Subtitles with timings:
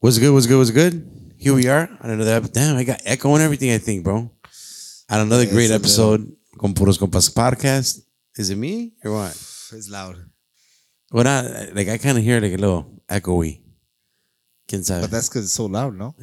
[0.00, 0.32] What's good?
[0.32, 0.56] What's good?
[0.56, 1.34] What's good?
[1.36, 2.54] Here we are on another episode.
[2.54, 4.30] Damn, I got echo and everything, I think, bro.
[5.10, 6.24] On another Yeah, great episode,
[6.58, 8.00] Con Puros Compas podcast.
[8.36, 9.30] Is it me or what?
[9.32, 10.16] It's loud.
[11.12, 13.60] Well, not, like, I kind of hear like a little echoey.
[14.68, 15.02] Quién sabe?
[15.02, 16.14] But that's because it's so loud, no?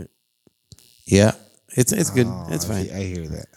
[1.05, 1.33] yeah,
[1.75, 2.25] it's it's good.
[2.27, 2.89] Oh, it's fine.
[2.89, 3.47] I hear that.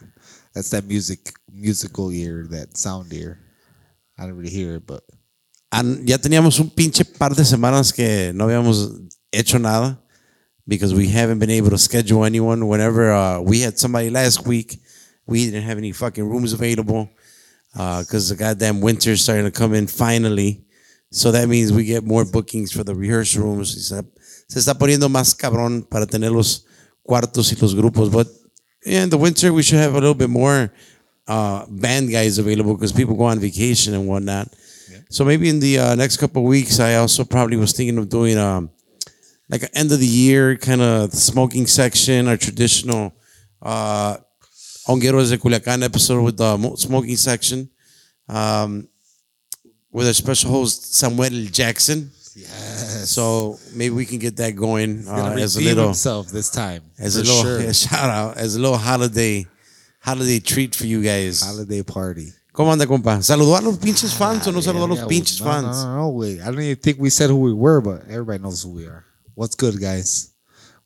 [0.54, 3.38] That's that music, musical ear, that sound ear.
[4.18, 5.02] I don't really hear it, but
[5.72, 8.90] An- ya teníamos un pinche par de semanas que no habíamos
[9.32, 10.02] hecho nada
[10.70, 12.68] because we haven't been able to schedule anyone.
[12.68, 14.80] Whenever uh, we had somebody last week,
[15.26, 17.10] we didn't have any fucking rooms available
[17.72, 20.64] because the goddamn winter's starting to come in finally.
[21.10, 23.92] So that means we get more bookings for the rehearsal rooms.
[24.48, 26.64] Se está, poniendo más cabrón para tener los
[27.02, 28.12] cuartos y los grupos.
[28.12, 28.28] But
[28.86, 30.72] yeah, in the winter, we should have a little bit more
[31.26, 34.48] uh, band guys available because people go on vacation and whatnot.
[35.08, 38.08] So maybe in the uh, next couple of weeks, I also probably was thinking of
[38.08, 38.70] doing um,
[39.50, 43.12] like an end of the year kind of smoking section, our traditional
[43.62, 44.16] uh,
[44.86, 47.68] Hongueros de Culiacan episode with the smoking section
[48.28, 48.88] um,
[49.92, 52.10] with our special host Samuel Jackson.
[52.36, 53.10] yes.
[53.10, 56.82] So maybe we can get that going uh, as a little himself this time.
[56.98, 57.60] as a little sure.
[57.60, 59.46] yeah, shout out as a little holiday
[60.00, 61.42] holiday treat for you guys.
[61.42, 62.32] holiday party.
[62.52, 63.22] ¿Cómo anda, compa?
[63.22, 65.84] ¿Saludó a los pinches fans o no saludó a los Yeah, pinches no, fans?
[65.84, 66.40] No, no, no, wait.
[66.40, 69.04] I don't even think we said who we were, but everybody knows who we are.
[69.40, 70.34] What's good, guys?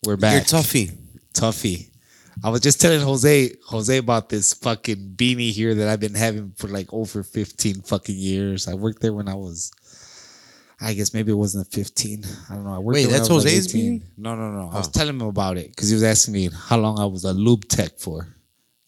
[0.06, 0.34] We're back.
[0.34, 0.92] You're toughy.
[1.32, 1.90] Tuffy.
[2.44, 6.52] I was just telling Jose, Jose about this fucking beanie here that I've been having
[6.56, 8.68] for like over 15 fucking years.
[8.68, 9.72] I worked there when I was,
[10.80, 12.22] I guess maybe it wasn't 15.
[12.48, 12.74] I don't know.
[12.74, 14.02] I worked Wait, that's was, like, Jose's beanie?
[14.16, 14.70] No, no, no.
[14.72, 14.90] I was Oh.
[14.92, 17.66] telling him about it because he was asking me how long I was a lube
[17.66, 18.36] tech for,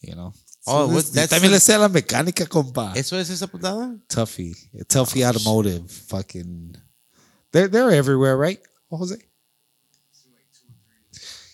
[0.00, 0.32] you know.
[0.68, 2.94] Oh, what- this- that's también le sé la mecánica, compa.
[2.94, 3.98] ¿Eso es esa putada?
[4.06, 4.54] Tuffy.
[4.86, 5.90] Tuffy oh, Automotive.
[5.90, 6.76] Fucking.
[7.50, 8.60] They're, they're everywhere, right,
[8.90, 9.16] Jose?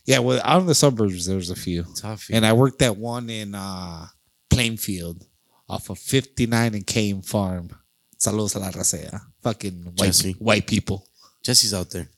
[0.05, 1.85] Yeah, well, out in the suburbs, there's a few.
[1.85, 2.35] Tuffy.
[2.35, 4.07] And I worked at one in uh,
[4.51, 5.27] Plainfield
[5.69, 7.71] off of 59 and Caton Farm.
[8.19, 9.21] Saludos a la racea.
[9.43, 10.33] Fucking white, Jesse.
[10.39, 11.07] white people.
[11.43, 12.09] Jesse's out there.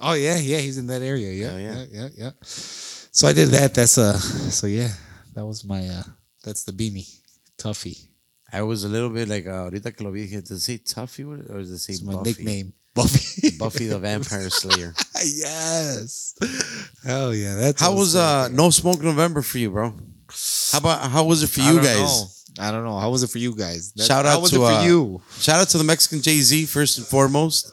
[0.00, 0.58] Oh, yeah, yeah.
[0.58, 1.32] He's in that area.
[1.32, 1.74] Yeah, Hell yeah.
[1.74, 2.30] yeah, yeah, yeah.
[2.42, 3.74] So I did that.
[3.74, 4.90] That's uh, so yeah,
[5.34, 6.02] that was my, uh,
[6.42, 7.08] that's the beanie.
[7.58, 8.08] Tuffy.
[8.52, 11.24] I was a little bit like, uh, ahorita que lo vi, does it say Tuffy
[11.24, 12.30] or does it say It's my Buffy?
[12.30, 12.72] nickname.
[12.94, 13.50] Buffy.
[13.58, 14.94] Buffy the Vampire Slayer.
[15.24, 16.34] yes.
[17.04, 17.54] Hell yeah.
[17.56, 18.52] That's How was uh up.
[18.52, 19.94] No Smoke November for you, bro?
[20.72, 21.98] How about how was it for you don't guys?
[21.98, 22.26] know.
[22.66, 22.98] I don't know.
[22.98, 23.92] How was it for you guys?
[23.92, 25.22] That- Shout how out was to it for uh, you.
[25.38, 27.72] Shout out to the Mexican Jay Z first and foremost,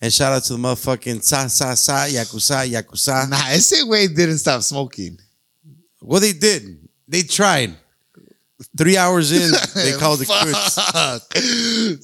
[0.00, 3.28] and shout out to the motherfucking sa sa sa yakuza yakuza.
[3.28, 5.18] Nah, ese way didn't stop smoking.
[6.02, 6.88] Well, they did.
[7.08, 7.74] They tried.
[8.76, 10.74] Three hours in, they called it quits.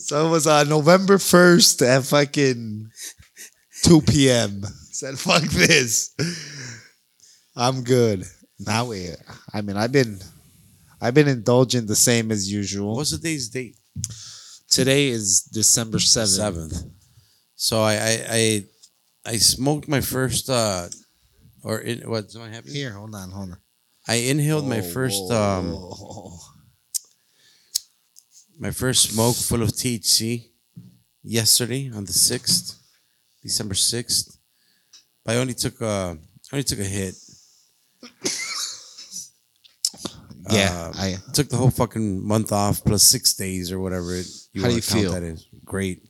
[0.06, 2.90] So it was uh, November 1st at fucking
[3.82, 4.62] 2 p.m.
[4.90, 6.14] Said, fuck this.
[7.56, 8.24] I'm good.
[8.58, 9.10] Now we
[9.54, 10.18] I mean I've been
[11.00, 12.96] I've been indulging the same as usual.
[12.96, 13.76] What's the day's date?
[14.68, 16.36] Today is December 7th.
[16.36, 16.84] Seventh.
[17.54, 18.64] So I I I,
[19.26, 20.88] I smoked my first uh
[21.62, 22.72] or in, what am I happy?
[22.72, 23.58] Here, hold on, hold on.
[24.08, 25.76] I inhaled my first um
[28.58, 30.48] my first smoke full of THC
[31.22, 32.76] yesterday on the sixth,
[33.42, 34.38] December sixth.
[35.24, 36.18] But I only took a
[36.50, 37.14] I only took a hit.
[40.50, 44.14] Yeah, Uh, I Took the whole fucking month off plus six days or whatever.
[44.14, 44.26] It,
[44.56, 45.12] How do you feel?
[45.12, 46.08] That is great.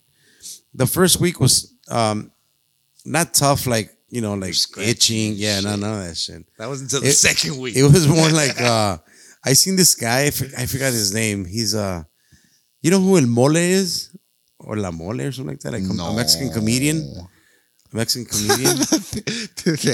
[0.74, 2.30] The first week was um
[3.04, 5.34] not tough like you know like itching.
[5.36, 5.80] Yeah, no, shit.
[5.80, 6.42] none of that shit.
[6.58, 7.76] that was until the second week.
[7.76, 8.98] It was more like uh
[9.44, 10.24] I seen this guy.
[10.26, 11.44] I, for- I forgot his name.
[11.44, 12.02] He's uh,
[12.82, 14.10] you know who El Mole is
[14.58, 15.72] or La Mole or something like that.
[15.72, 16.98] Like a- a Mexican comedian,
[17.92, 18.76] a Mexican comedian.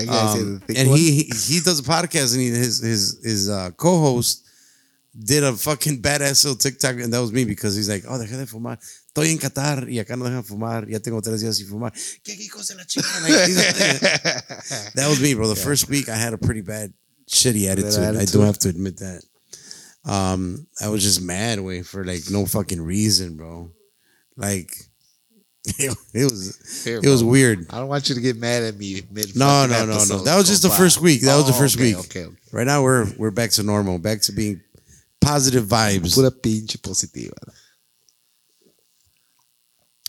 [0.09, 0.99] Um, and one.
[0.99, 4.47] he, he he does a podcast and he, his his his uh, co-host
[5.19, 8.37] did a fucking badass little TikTok and that was me because he's like, oh, deja
[8.37, 8.79] de fumar.
[9.15, 10.89] Estoy en Qatar y acá no dejan fumar.
[10.89, 11.93] Ya tengo tres días sin fumar.
[12.25, 13.29] ¿Qué hijos de la chingada?
[14.97, 15.47] That was me, bro.
[15.49, 16.93] The first week I had a pretty bad,
[17.31, 17.95] shitty attitude.
[18.03, 18.41] I do attitude.
[18.43, 19.23] have to admit that.
[20.05, 23.71] Um, I was just mad way for like no fucking reason, bro.
[24.37, 24.75] Like
[25.65, 27.31] it, it was it was bro.
[27.31, 27.67] weird.
[27.71, 29.37] I don't want you to get mad at me mid.
[29.37, 30.25] No, no, no, no.
[30.25, 30.77] That was just the compa.
[30.77, 31.21] first week.
[31.23, 31.99] That was the Oh, first okay, week.
[32.07, 32.37] Okay, okay.
[32.51, 34.61] Right now we're we're back to normal, back to being
[35.21, 36.15] positive vibes.
[36.15, 37.31] Pura pinche positiva.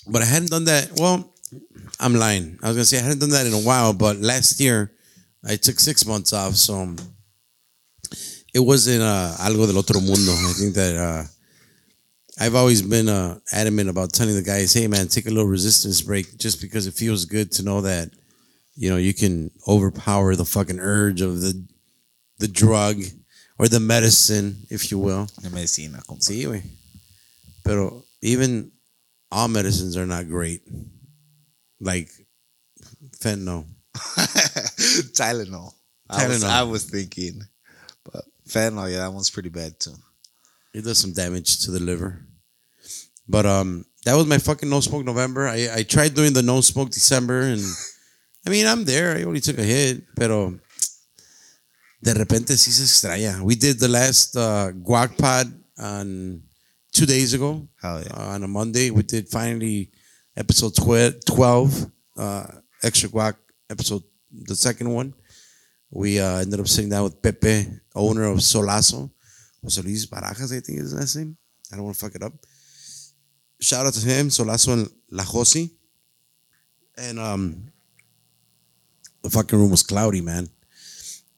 [0.07, 0.92] But I hadn't done that.
[0.98, 1.34] Well,
[2.00, 2.60] I'm lying.
[2.62, 4.92] I was gonna say I hadn't done that in a while, but last year
[5.44, 6.96] I took six months off, so
[8.54, 10.31] it wasn't uh, algo del otro mundo.
[10.31, 11.24] I think that uh,
[12.40, 16.02] I've always been uh, adamant about telling the guys, "Hey, man, take a little resistance
[16.02, 18.10] break, just because it feels good to know that
[18.75, 21.66] you know, you can overpower the fucking urge of the
[22.40, 23.02] the drug
[23.57, 25.28] or the medicine, if you will.
[25.42, 26.22] La medicina, compa.
[26.22, 26.62] Sí, güey.
[27.63, 28.72] Pero even
[29.31, 30.62] all medicines are not great.
[31.80, 32.10] Like
[33.18, 33.66] fentanyl.
[35.13, 35.74] Tylenol.
[36.10, 37.42] I was, I was thinking,
[38.04, 39.95] but fentanyl, yeah, that one's pretty bad too.
[40.74, 42.25] It does some damage to the liver.
[43.27, 45.48] But um, that was my fucking no smoke November.
[45.48, 47.62] I, I tried doing the no smoke December, and
[48.45, 49.18] I mean I'm there.
[49.18, 50.60] I only took a hit, pero
[52.04, 53.42] de repente sí se extraña.
[53.42, 56.44] We did the last uh, guac pod on
[56.95, 57.68] two days ago.
[57.81, 58.15] Hell yeah.
[58.15, 59.92] Uh, on a Monday, we did finally
[60.38, 62.47] episode tw- twelve, uh,
[62.81, 63.36] extra guac
[63.69, 65.13] episode, the second one.
[65.92, 69.12] We uh, ended up sitting down with Pepe, owner of Solazo.
[69.62, 71.38] Jose Luis Barajas, I think is his last name.
[71.71, 72.33] I don't want to fuck it up.
[73.59, 75.71] Shout out to him, Solazo and La Josi.
[76.97, 77.71] And um,
[79.21, 80.47] the fucking room was cloudy, man.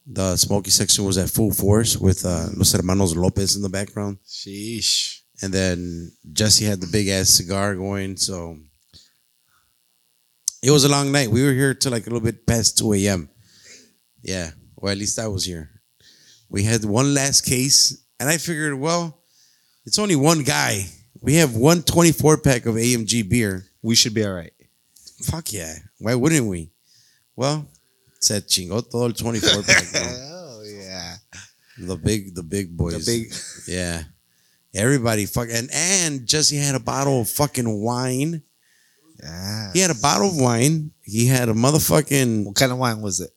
[0.06, 4.18] The smoky section was at full force with uh, Los Hermanos Lopez in the background.
[4.27, 5.17] Sheesh.
[5.42, 8.18] And then Jesse had the big ass cigar going.
[8.18, 8.57] So
[10.63, 11.30] it was a long night.
[11.30, 13.30] We were here till like a little bit past 2 a.m.
[14.22, 14.51] Yeah.
[14.75, 15.69] Well, at least I was here.
[16.50, 19.19] We had one last case, and I figured, well,
[19.86, 20.86] it's only one guy.
[21.22, 23.66] We have one 24 pack of AMG beer.
[23.81, 24.54] We should be all right.
[25.24, 25.74] Fuck yeah.
[26.00, 26.72] Why wouldn't we?
[27.36, 27.68] Well,
[28.19, 29.92] said chingó todo el 24 pack.
[29.92, 30.01] bro.
[30.60, 31.16] Oh yeah.
[31.78, 33.06] The big, the big boys.
[33.06, 33.33] The big
[33.68, 34.04] Yeah.
[34.77, 38.44] Everybody fuck and and Jesse had a bottle of fucking wine.
[39.21, 39.71] Yeah.
[39.74, 40.91] He had a bottle of wine.
[41.03, 43.31] He had a motherfucking What kind of wine was it?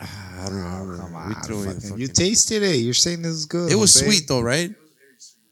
[0.00, 0.96] I don't know.
[0.98, 1.42] Come We on.
[1.42, 2.76] threw fucking- fucking- you tasted it.
[2.76, 3.70] You're saying this is good.
[3.70, 4.06] it was Jose.
[4.06, 4.74] sweet though, right?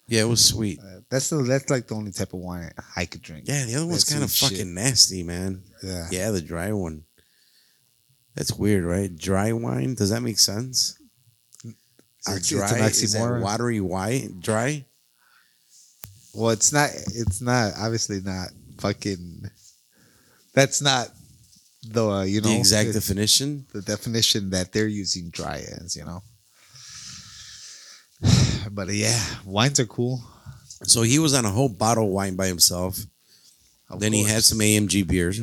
[0.09, 0.79] Yeah, it was sweet.
[0.81, 3.45] Uh, That's the that's like the only type of wine I could drink.
[3.47, 4.59] Yeah, the other one's kind of sweet shit.
[4.59, 5.63] fucking nasty, man.
[5.83, 6.09] Yeah.
[6.11, 7.05] Yeah, the dry one.
[8.35, 9.15] That's weird, right?
[9.15, 9.95] Dry wine.
[9.95, 10.97] Does that make sense?
[12.27, 12.79] Or It's- it's dry?
[12.79, 13.41] an oxymoron.
[13.43, 14.41] watery white?
[14.41, 14.87] Dry?
[16.35, 16.91] Well, it's not.
[17.15, 17.75] It's not.
[17.77, 18.49] Obviously, not
[18.79, 19.51] fucking.
[20.55, 21.11] That's not
[21.83, 23.67] the uh, you know the exact definition.
[23.73, 25.97] the definition that they're using dry as.
[25.97, 26.23] You know.
[28.71, 30.23] But uh, yeah, wines are cool.
[30.85, 32.99] So he was on a whole bottle of wine by himself.
[33.91, 35.41] Of then he had some AMG beers.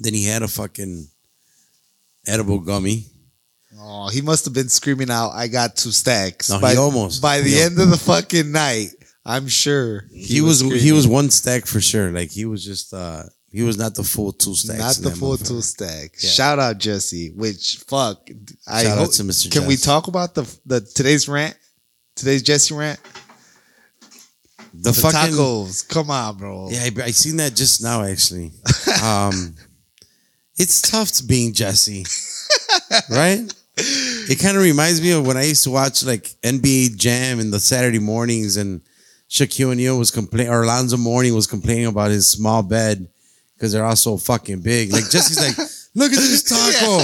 [0.00, 1.06] Then he had a fucking
[2.26, 3.06] edible gummy.
[3.78, 7.20] Oh, he must have been screaming out, "I got two stacks!" No, he by, almost-
[7.22, 8.88] by the he end of the fucking night.
[9.26, 12.10] I'm sure He, was, he was one stack for sure.
[12.10, 15.00] Like he was just uh he was not the full two stacks.
[15.00, 16.10] not the full two stack.
[16.22, 16.28] Yeah.
[16.30, 17.30] Shout out Jesse.
[17.34, 18.28] Which fuck,
[18.68, 19.50] I Shout out hope- to Mr.
[19.50, 21.56] Can we talk about the the today's rant?
[22.16, 23.00] Today's Jesse rant.
[24.74, 25.88] The, The fucking tacos.
[25.88, 26.68] Come on, bro.
[26.70, 28.52] Yeah, I, I seen that just now actually.
[29.02, 29.54] um
[30.58, 32.04] it's tough to being Jesse.
[33.08, 33.52] right?
[34.28, 37.50] It kind of reminds me of when I used to watch like NBA Jam in
[37.50, 38.80] the Saturday mornings and
[39.28, 43.08] Shaquille O'Neal was complaining, or Alonzo Mourning was complaining about his small bed
[43.56, 44.92] because they're all so fucking big.
[44.92, 45.56] Like Jesse's like,
[45.94, 46.98] look at this taco.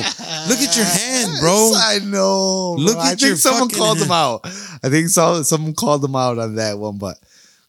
[0.49, 1.71] Look at your hand, bro.
[1.73, 2.75] Yes, I know.
[2.79, 3.03] Look bro.
[3.03, 4.13] I at think someone called him hand.
[4.13, 4.41] out.
[4.83, 7.17] I think so, someone called him out on that one, but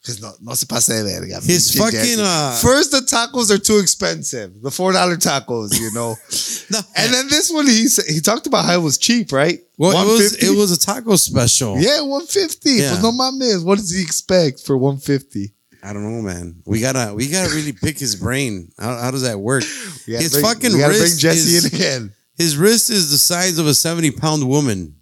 [0.01, 1.39] because no, no se pase de verga.
[1.41, 4.61] His fucking, uh, First, the tacos are too expensive.
[4.61, 6.15] The four dollar tacos, you know.
[6.71, 6.79] No.
[6.95, 9.59] and then this one, he he talked about how it was cheap, right?
[9.77, 11.77] Well, it was it was a taco special.
[11.77, 12.71] Yeah, one fifty.
[12.75, 12.91] Yeah.
[12.91, 13.65] Pues no mames.
[13.65, 15.53] What does he expect for one fifty?
[15.83, 16.61] I don't know, man.
[16.65, 18.71] We gotta we gotta really pick his brain.
[18.79, 19.63] How, how does that work?
[20.05, 22.13] His bring, fucking we gotta bring wrist Jesse is- in again.
[22.37, 24.95] His wrist is the size of a 70 pound woman.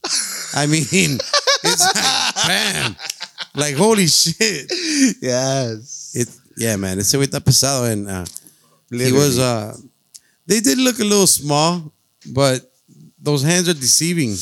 [0.56, 2.96] I mean, it's like, bam.
[3.56, 4.72] Like, holy shit.
[5.22, 6.12] Yes.
[6.16, 6.98] It, yeah, man.
[6.98, 7.92] Güey está pesado.
[7.92, 8.26] And uh,
[8.92, 9.76] he was, uh,
[10.46, 11.92] they did look a little small,
[12.34, 12.62] but
[13.22, 14.36] those hands are deceiving.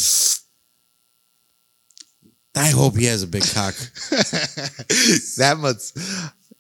[2.56, 3.76] I hope he has a big cock.
[5.38, 5.94] that much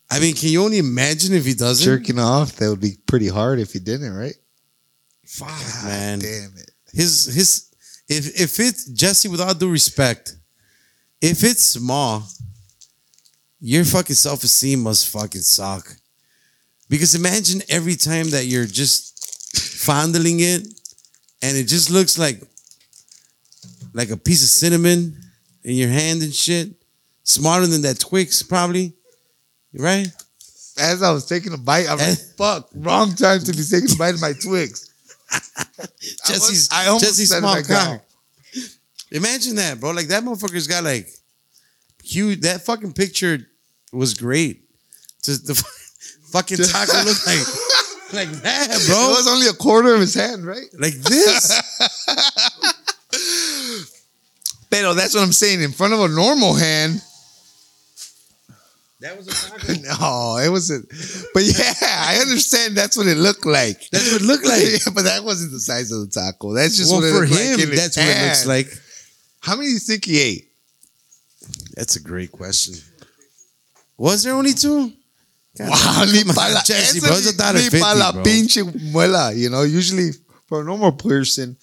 [0.09, 1.83] I mean, can you only imagine if he doesn't?
[1.83, 2.53] jerking off.
[2.53, 4.35] That would be pretty hard if he didn't, right?
[5.25, 6.19] Fuck, God man.
[6.19, 6.71] Damn it.
[6.93, 7.69] his his
[8.07, 10.37] if if it's Jesse with all due respect,
[11.21, 12.23] if it's small,
[13.59, 15.95] your fucking self esteem must fucking suck.
[16.89, 20.61] Because imagine every time that you're just fondling it
[21.41, 22.41] and it just looks like
[23.93, 25.17] like a piece of cinnamon
[25.63, 26.69] in your hand and shit.
[27.23, 28.93] Smarter than that Twix, probably.
[29.73, 30.07] Right?
[30.79, 32.15] As I was taking a bite, I'm like, Eh.
[32.37, 34.91] fuck, wrong time to be taking a bite of my Twix.
[36.25, 38.01] Jesse's I almost Jesse's set it small cock.
[39.11, 39.91] Imagine that, bro.
[39.91, 41.09] Like that motherfucker's got like
[42.07, 42.41] huge.
[42.41, 43.39] That fucking picture
[43.91, 44.63] was great.
[45.23, 45.55] Just the
[46.31, 47.45] fucking taco looked like
[48.13, 48.75] like that, bro.
[48.77, 49.09] It bro.
[49.09, 50.67] was only a quarter of his hand, right?
[50.79, 51.61] Like this.
[54.69, 55.61] Pero that's what I'm saying.
[55.61, 57.01] In front of a normal hand,
[59.01, 59.73] That was a taco.
[59.81, 60.89] no, it wasn't.
[61.33, 63.89] But yeah, I understand that's what it looked like.
[63.91, 64.63] That's what it looked like.
[64.63, 66.53] Yeah, but that wasn't the size of the taco.
[66.53, 68.45] That's just well, what it for looked like him, in his that's what it looks
[68.45, 68.67] like.
[69.41, 70.46] How many do you think he ate?
[71.77, 72.73] That's a great question.
[73.97, 74.91] Was there only two?
[75.57, 77.69] God, Wow, ni come on, pa la, Jesse, eso bro, it's a ni- dollar ni
[77.69, 78.23] fifty, pa la bro.
[78.23, 80.09] pinche muela, you know, usually
[80.47, 81.55] for a normal person,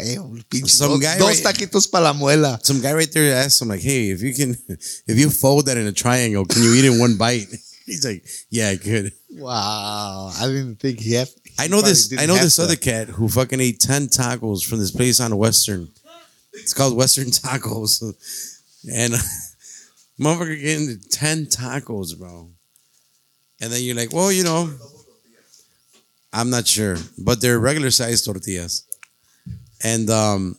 [0.00, 0.16] eh,
[0.50, 2.58] pinche Some dos, guy dos right- taquitos la muela.
[2.64, 4.56] Some guy right there asked him like, "Hey, if you can,
[5.06, 7.46] if you fold that in a triangle, can you eat it in one bite?"
[7.86, 11.28] He's like, "Yeah, I could." Wow, I didn't think he had.
[11.44, 12.12] he I know this.
[12.18, 12.62] I know this to.
[12.64, 15.88] other cat who fucking ate ten tacos from this place on Western.
[16.54, 18.02] It's called Western Tacos,
[18.92, 19.14] and
[20.20, 22.50] motherfucker getting ten tacos, bro.
[23.60, 24.70] And then you're like, well, you know,
[26.32, 28.84] I'm not sure, but they're regular size tortillas,
[29.82, 30.56] and um,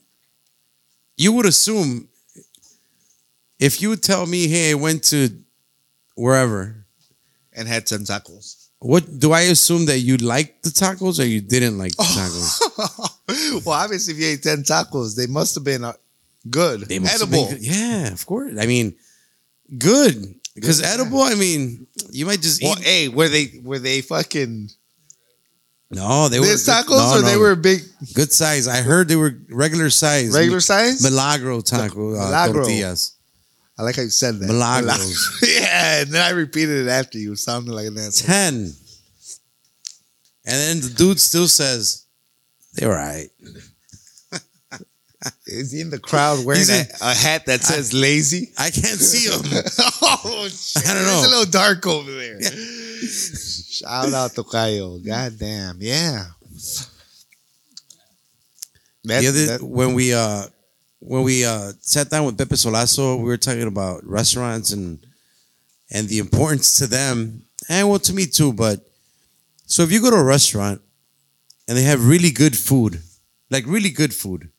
[1.18, 2.08] you would assume
[3.60, 5.30] if you tell me, hey, I went to
[6.16, 6.74] wherever.
[7.54, 8.68] and had ten tacos.
[8.80, 12.18] What do I assume that you liked the tacos or you didn't like the Oh.
[13.28, 13.66] tacos?
[13.66, 15.94] well, obviously, if you ate ten tacos, they must have been uh,
[16.50, 17.46] good, They edible.
[17.48, 17.66] been good.
[17.66, 18.54] Yeah, of course.
[18.60, 18.96] I mean,
[19.76, 21.22] good because edible.
[21.22, 22.86] I mean, you might just Well, eat.
[22.86, 24.70] hey, were they were they fucking
[25.92, 27.82] No, they were tacos no, or they were big
[28.14, 28.68] good size.
[28.68, 30.34] I heard they were regular size.
[30.34, 31.02] regular size?
[31.04, 32.62] Milagro taco uh, Milagro.
[32.64, 33.14] tortillas.
[33.80, 34.48] I like how you said that.
[34.48, 35.40] Milagros.
[35.48, 37.36] yeah, and then I repeated it after you.
[37.36, 38.28] Sounded like an asshole.
[38.28, 38.54] Ten.
[40.50, 42.06] And then the dude still says
[42.76, 43.28] they were right.
[45.48, 48.52] Is he in the crowd wearing a, a hat that says lazy?
[48.58, 49.42] I can't see him.
[50.04, 50.88] oh, shit.
[50.88, 51.18] I don't know.
[51.20, 52.42] It's a little dark over there.
[52.42, 55.00] Shout out to Cayo.
[55.00, 55.78] God damn.
[55.80, 56.26] Yeah.
[59.06, 60.44] That, the other that- when we uh
[61.00, 65.00] when we uh sat down with Pepe Solazo, we were talking about restaurants and
[65.90, 68.52] and the importance to them, and well to me too.
[68.54, 68.82] But
[69.66, 70.82] so if you go to a restaurant
[71.68, 73.02] and they have really good food,
[73.50, 74.50] like really good food,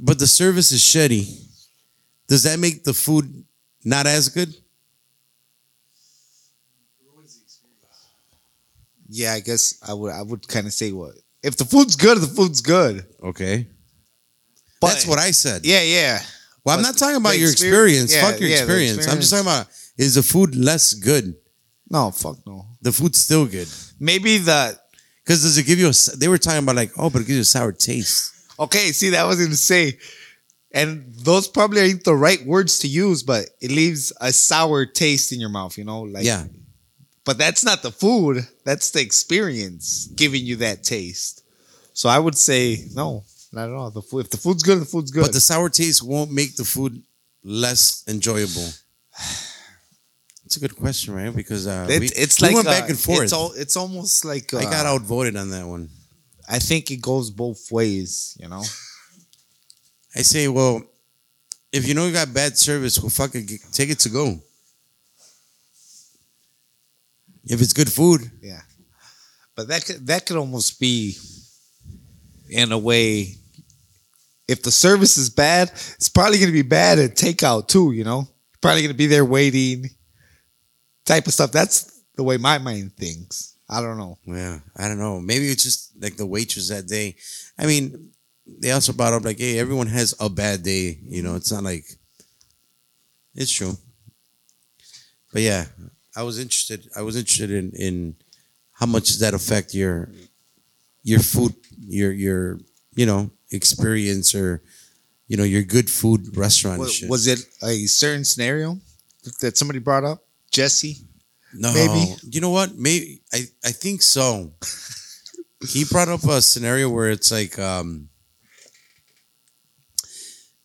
[0.00, 1.26] but the service is shitty,
[2.28, 3.44] does that make the food
[3.84, 4.54] not as good?
[9.08, 12.18] yeah, I guess I would I would kind of say what if the food's good,
[12.18, 13.04] the food's good.
[13.22, 13.66] Okay,
[14.80, 15.66] But that's what I said.
[15.66, 16.20] Yeah, yeah.
[16.64, 18.14] Well, I'm not talking about your exper- experience.
[18.14, 19.08] yeah, Fuck your yeah, the experience.
[19.08, 19.66] I'm just talking about
[19.98, 21.34] is the food less good?
[21.90, 22.66] No, fuck no.
[22.80, 23.68] The food's still good.
[24.00, 24.78] Maybe the
[25.24, 26.16] Because does it give you a?
[26.16, 28.32] They were talking about like, oh, but it gives you a sour taste.
[28.64, 28.92] Okay.
[28.92, 29.98] See, that was say,
[30.72, 35.32] and those probably ain't the right words to use, but it leaves a sour taste
[35.32, 35.76] in your mouth.
[35.78, 36.44] You know, like yeah,
[37.24, 38.46] But that's not the food.
[38.64, 41.44] That's the experience giving you that taste.
[41.94, 43.90] So I would say no, not at all.
[43.90, 45.22] The food, if the food's good, the food's good.
[45.22, 47.02] but the sour taste won't make the food
[47.44, 48.68] less enjoyable.
[50.44, 51.34] It's a good question, right?
[51.34, 53.22] Because uh, It- we, it's we like went uh, back and forth.
[53.22, 55.88] It's, all, it's almost like uh, I got outvoted on that one.
[56.48, 58.36] I think it goes both ways.
[58.40, 58.62] You know.
[60.16, 60.82] I say, well,
[61.72, 64.38] if you know you got bad service, well, fuck it, take it to go.
[67.44, 68.60] If it's good food, Yeah.
[69.54, 71.16] But that could that could almost be
[72.48, 73.36] in a way
[74.48, 78.28] if the service is bad, it's probably gonna be bad at takeout too, you know?
[78.60, 79.90] Probably gonna be there waiting,
[81.04, 81.52] type of stuff.
[81.52, 83.51] That's the way my mind thinks.
[83.72, 84.18] I don't know.
[84.26, 85.18] Yeah, I don't know.
[85.18, 87.16] Maybe it's just like the waitress that day.
[87.58, 88.10] I mean,
[88.46, 90.98] they also brought up like, hey, everyone has a bad day.
[91.02, 91.86] You know, it's not like
[93.34, 93.74] it's true.
[95.32, 95.64] But yeah,
[96.14, 96.86] I was interested.
[96.94, 98.16] I was interested in in
[98.72, 100.10] how much does that affect your
[101.02, 102.58] your food, your your
[102.94, 104.62] you know experience or
[105.28, 106.74] you know your good food restaurant.
[106.74, 107.08] and Was, shit.
[107.08, 108.78] was it a certain scenario
[109.40, 110.18] that somebody brought up?
[110.50, 111.06] Jesse?
[111.54, 112.14] No, Maybe.
[112.30, 112.74] You know what?
[112.76, 114.52] Maybe I, I think so.
[115.68, 118.08] he brought up a scenario where it's like um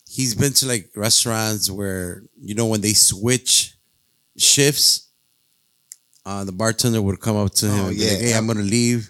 [0.09, 3.73] he's been to like restaurants where you know when they switch
[4.37, 5.09] shifts,
[6.25, 8.11] uh the bartender would come up to him Oh, and be yeah.
[8.11, 9.09] like, Hey, I'm gonna leave.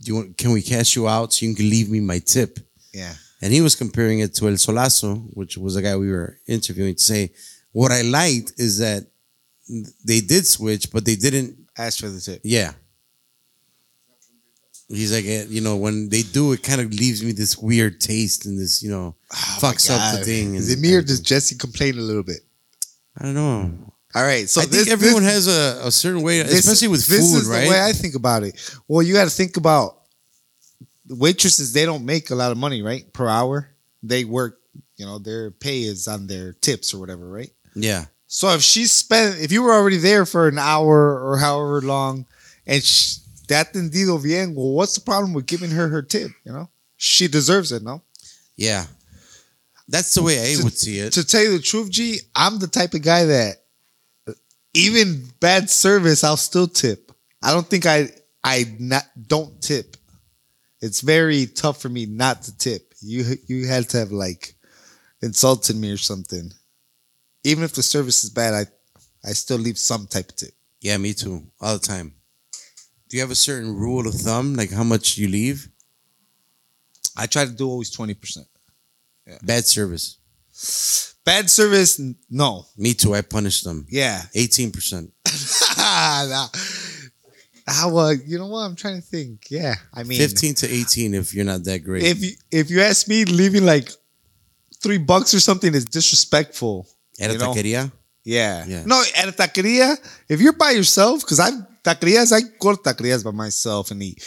[0.00, 2.58] Do you want can we cash you out so you can leave me my tip?
[2.92, 3.14] Yeah.
[3.40, 6.94] And he was comparing it to El Solazo, which was the guy we were interviewing,
[6.94, 7.32] to say,
[7.72, 9.06] what I liked is that
[10.04, 12.40] they did switch, but they didn't Ask for the tip.
[12.44, 12.72] yeah.
[14.88, 17.98] He's like, eh, you know, when they do, it kind of leaves me this weird
[17.98, 20.54] taste and this, you know, Oh, fucks up the thing.
[20.54, 22.40] Is it me or does Jesse complain a little bit?
[23.16, 23.70] I don't know.
[24.14, 26.88] All right, so I this, think everyone this, has a, a certain way, this- especially
[26.88, 27.64] with this food, is right?
[27.64, 28.60] The way I think about it.
[28.86, 30.00] Well, you got to think about
[31.08, 31.72] waitresses.
[31.72, 33.68] They don't make a lot of money, right, per hour.
[34.02, 34.58] They work.
[34.96, 37.50] You know, their pay is on their tips or whatever, right?
[37.74, 41.82] yeah, So if she spent, if you were already there for an hour or however
[41.82, 42.24] long,
[42.66, 43.16] and sh
[43.48, 46.30] that entendido bien, well, what's the problem with giving her her tip?
[46.46, 48.00] You know, she deserves it, no?
[48.56, 48.86] yeah.
[49.86, 51.12] That's the way I To- would see it.
[51.12, 53.56] To tell you the truth, G, I'm the type of guy that
[54.72, 57.12] even bad service, I'll still tip.
[57.42, 58.08] I don't think I
[58.42, 59.98] I not don't tip.
[60.80, 62.94] It's very tough for me not to tip.
[63.02, 64.54] You you had to have like
[65.20, 66.50] insulted me or something.
[67.44, 68.66] Even if the service is bad, I
[69.28, 70.54] I still leave some type of tip.
[70.80, 71.42] Yeah, me too.
[71.60, 72.14] All the time.
[73.08, 75.68] Do you have a certain rule of thumb, like how much you leave?
[77.16, 78.46] I try to do always twenty percent.
[79.42, 80.18] Bad service.
[81.24, 82.66] Bad service, no.
[82.76, 83.14] Me too.
[83.14, 83.86] I punish them.
[83.88, 84.22] Yeah.
[84.34, 85.12] Eighteen percent.
[85.76, 86.48] nah.
[87.68, 88.60] Ah, well, you know what?
[88.60, 89.46] I'm trying to think.
[89.48, 92.02] Yeah, I mean, Fifteen to eighteen if you're not that great.
[92.02, 93.88] if you if you ask me, leaving like
[94.82, 96.88] three bucks or something is disrespectful.
[97.22, 97.52] At a know?
[97.52, 97.92] taqueria?
[98.24, 98.64] Yeah.
[98.66, 98.84] Yeah.
[98.86, 99.96] No, at a taqueria,
[100.28, 104.22] if you're by yourself, because I've taquerias, I go to taquerias by myself and eat.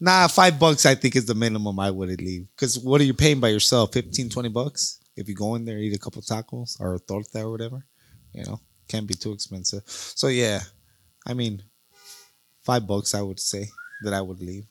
[0.00, 2.46] Nah, five bucks I think is the minimum I would leave.
[2.56, 3.92] Because what are you paying by yourself?
[3.92, 4.98] 15, 20 bucks?
[5.16, 7.84] If you go in there, eat a couple tacos or a torta or whatever,
[8.32, 9.82] you know, can't be too expensive.
[9.86, 10.60] So yeah,
[11.26, 11.62] I mean,
[12.62, 13.68] five bucks I would say
[14.04, 14.64] that I would leave.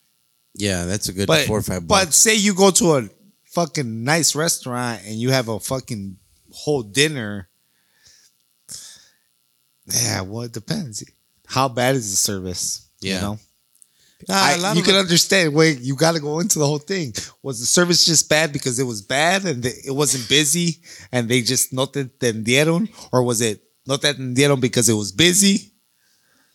[0.54, 3.08] Yeah, that's a good But four or five but say you go to a
[3.46, 6.16] fucking nice restaurant and you have a fucking
[6.52, 7.48] whole dinner.
[9.86, 11.02] Yeah, well, it depends.
[11.46, 12.88] How bad is the service?
[13.00, 13.14] Yeah.
[13.16, 13.38] You know,
[14.28, 15.52] Ah, I- a lot you can it- understand.
[15.52, 17.12] Wait, you got to go into the whole thing.
[17.42, 21.28] Was the service just bad because it was bad and they- it wasn't busy and
[21.28, 25.72] they just no te entendieron, or was it not te entendieron because it was busy?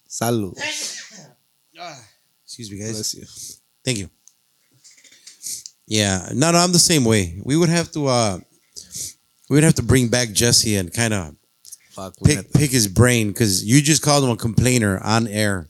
[0.09, 0.55] Salud.
[2.45, 2.93] Excuse me, guys.
[2.93, 3.25] Bless you.
[3.83, 4.09] Thank you.
[5.85, 7.39] Yeah, no, no, I'm the same way.
[7.43, 8.39] We would have to, uh
[9.49, 11.35] we would have to bring back Jesse and kind of
[11.97, 12.13] Fuck.
[12.21, 15.67] we pick pick his brain because you just called him a complainer on air,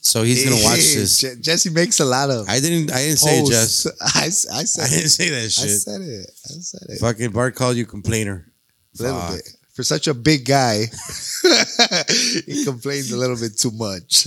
[0.00, 1.20] so he's gonna watch this.
[1.20, 2.48] Je- Jesse makes a lot of.
[2.48, 3.82] I didn't, I didn't say it, posts.
[3.84, 3.86] Jess.
[4.16, 5.08] I, s- I I said I didn't it.
[5.10, 5.64] say that shit.
[5.64, 6.30] I said it.
[6.46, 6.98] I said it.
[6.98, 8.50] Fucking Bart called you complainer.
[8.98, 9.30] A little Fuck.
[9.36, 9.48] bit.
[9.74, 10.84] For such a big guy,
[12.46, 14.26] he complains a little bit too much.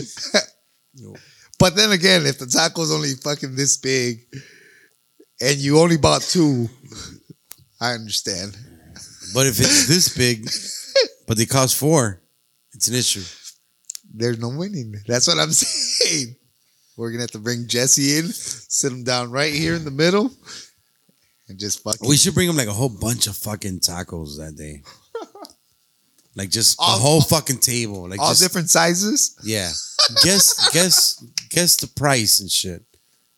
[0.95, 1.15] No.
[1.59, 4.21] But then again, if the taco's only fucking this big
[5.41, 6.69] and you only bought two,
[7.81, 8.55] I understand.
[9.33, 10.47] But if it's this big,
[11.29, 12.21] but they cost four,
[12.73, 13.21] it's an issue.
[14.11, 14.95] There's no winning.
[15.07, 16.35] That's what I'm saying.
[16.97, 20.31] We're gonna have to bring Jesse in, sit him down right here in the middle,
[21.47, 24.55] and just fucking We should bring him like a whole bunch of fucking tacos that
[24.57, 24.81] day.
[26.35, 28.07] Like just All- a whole fucking table.
[28.07, 29.35] Like all just, different sizes.
[29.43, 29.69] Yeah.
[30.23, 32.81] guess guess guess the price and shit.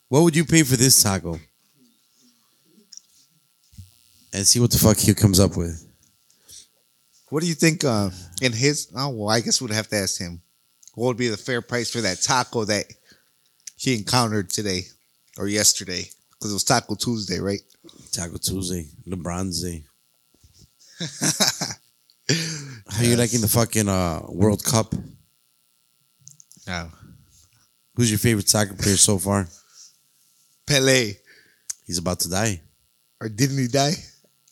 [0.09, 1.39] What would you pay for this taco?
[4.33, 5.90] And see what the fuck he comes up with.
[7.31, 8.09] What do you think uh,
[8.41, 8.89] in his?
[8.93, 10.41] Oh well, I guess we'd have to ask him.
[10.95, 12.85] What would be the fair price for that taco that
[13.77, 14.81] he encountered today
[15.37, 16.09] or yesterday?
[16.31, 17.61] Because it was Taco Tuesday, right?
[18.11, 19.85] Taco Tuesday, LeBron's Day.
[22.89, 24.93] How you liking the fucking uh, World Cup?
[26.67, 26.89] No.
[27.95, 29.47] Who's your favorite soccer player so far?
[30.67, 31.13] Pele,
[31.85, 32.61] He's about to die.
[33.21, 33.93] or didn't he die?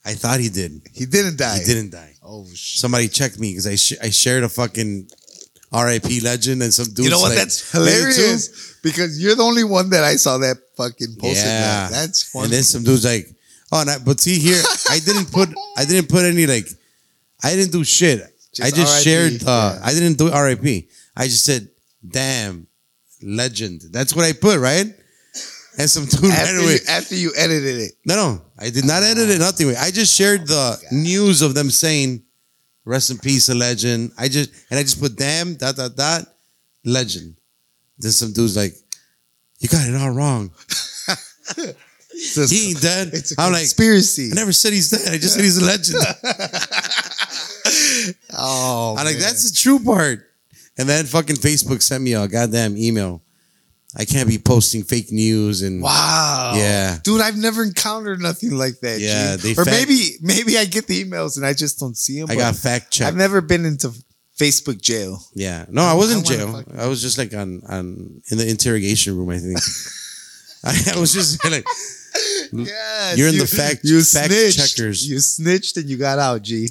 [0.06, 0.82] I thought he did.
[0.94, 1.60] He didn't die.
[1.60, 2.14] He didn't die.
[2.30, 2.80] Oh shit!
[2.80, 5.10] Somebody checked me because I sh- I shared a fucking
[5.72, 6.22] R.I.P.
[6.22, 7.06] legend and some dude.
[7.06, 7.36] You know what?
[7.36, 11.46] That's hilarious because you're the only one that I saw that fucking posted.
[11.46, 11.90] Yeah.
[11.90, 11.92] that.
[11.92, 12.46] That's funny.
[12.46, 13.28] And then some dude's like,
[13.72, 16.68] "Oh, no, but see here, I didn't put, I didn't put any like,
[17.44, 18.20] I didn't do shit.
[18.54, 19.44] Just I just RIP, shared.
[19.44, 19.82] Uh, yeah.
[19.84, 20.88] I didn't do R.I.P.
[21.18, 21.68] I just said,
[22.08, 22.68] "Damn,
[23.24, 24.86] legend." That's what I put, right?
[25.80, 26.74] And some dude right after, away.
[26.74, 29.40] you, after you edited it, No, no, I did not edit it.
[29.40, 29.74] Nothing.
[29.78, 32.22] I just shared the oh, news of them saying,
[32.84, 36.26] "Rest in peace, a legend." I just and I just put "damn dot dot dot
[36.84, 37.38] legend."
[37.98, 38.74] Then some dude's like,
[39.60, 40.52] "You got it all wrong.
[41.58, 41.74] a,
[42.48, 44.32] He ain't dead." it's a I'm like, conspiracy.
[44.34, 45.14] I never said he's dead.
[45.14, 46.00] I just said he's a legend.
[48.38, 50.26] oh, I'm like, that's the true part.
[50.78, 53.22] And then fucking Facebook sent me a goddamn email.
[53.98, 56.54] I can't be posting fake news and Wow.
[56.56, 57.00] Yeah.
[57.04, 59.00] Dude, I've never encountered nothing like that.
[59.00, 59.42] Yeah, G.
[59.42, 62.30] they or fact- maybe maybe I get the emails and I just don't see them.
[62.30, 63.08] I got fact checked.
[63.08, 63.92] I've never been into
[64.40, 65.20] Facebook jail.
[65.34, 65.66] Yeah.
[65.70, 66.52] No, I wasn't in jail.
[66.54, 69.58] fuck- I was just like on on in the interrogation room, I think.
[70.64, 71.66] I, I was just like
[72.52, 74.58] Yes, You're in the fact- fact snitched.
[74.78, 75.08] checkers.
[75.10, 76.70] You snitched and you got out, G.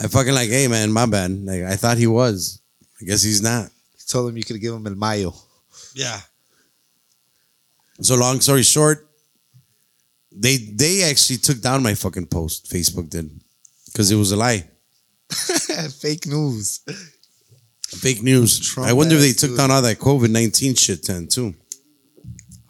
[0.00, 1.30] I fucking like, hey man, my bad.
[1.44, 2.60] Like I thought he was.
[3.00, 3.70] I guess he's not.
[3.96, 5.34] He told him you could give him El Mayo.
[5.94, 6.20] Yeah.
[8.00, 9.08] So long story short,
[10.32, 12.68] they they actually took down my fucking post.
[12.70, 13.30] Facebook did
[13.86, 14.68] because it was a lie,
[16.00, 16.80] Fake news.
[17.86, 18.58] fake news.
[18.60, 19.58] Trump I wonder if they took dude.
[19.58, 21.54] down all that COVID nineteen shit then too.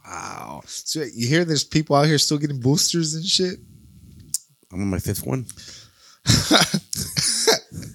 [0.04, 0.62] Wow.
[0.66, 3.58] So you hear there's people out here still getting boosters and shit?
[4.72, 5.46] I'm on my fifth one.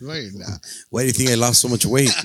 [0.02, 0.60] No, you're not.
[0.90, 2.10] Why do you think I lost so much weight?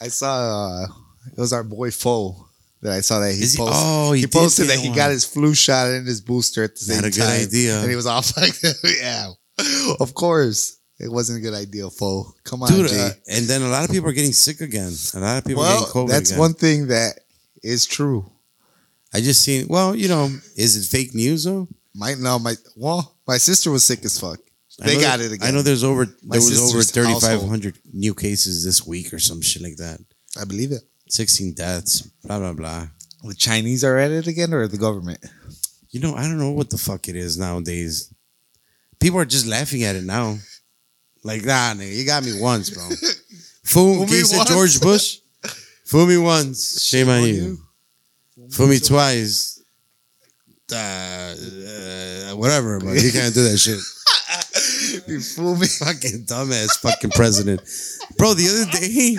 [0.00, 0.86] I saw uh,
[1.32, 2.43] it was our boy Foe
[2.84, 3.74] that I saw that he he- posted.
[3.74, 6.80] oh, he he posted that he got his flu shot and his booster at the
[6.80, 7.02] same time.
[7.02, 7.48] Not a good time.
[7.48, 7.80] idea.
[7.80, 8.54] And he was off like,
[9.00, 9.30] yeah,
[9.98, 10.78] of course.
[11.00, 12.32] It wasn't a good idea, Foe.
[12.44, 14.92] Come on, Dude, uh, and then a lot of people are getting sick again.
[15.14, 16.38] A lot of people are well, getting COVID that's again.
[16.38, 17.18] one thing that
[17.64, 18.30] is true.
[19.12, 19.66] I just seen.
[19.68, 21.66] Well, you know, is it fake news though?
[21.96, 24.38] My no, my well, my sister was sick as fuck.
[24.78, 25.48] They got that- it again.
[25.48, 29.12] I know there's over My there was over thirty five hundred new cases this week
[29.12, 29.98] or some shit like that.
[30.40, 30.82] I believe it.
[31.14, 32.00] Sixteen deaths.
[32.24, 32.88] Blah blah blah.
[33.22, 35.24] The Chinese are at it again, or the government?
[35.90, 38.12] You know, I don't know what the fuck it is nowadays.
[38.98, 40.38] People are just laughing at it now.
[41.22, 42.82] Like, nah, nigga, you got me once, bro.
[43.62, 44.48] Fool, Fool me once.
[44.48, 45.18] George Bush?
[45.86, 47.58] Fool me once, shame on you.
[48.50, 49.62] Fool me twice.
[50.72, 53.78] Uh, uh, whatever, but you can't do that shit.
[55.06, 55.66] You fool me.
[55.66, 57.60] fucking dumbass fucking president.
[58.16, 59.16] Bro, the other day,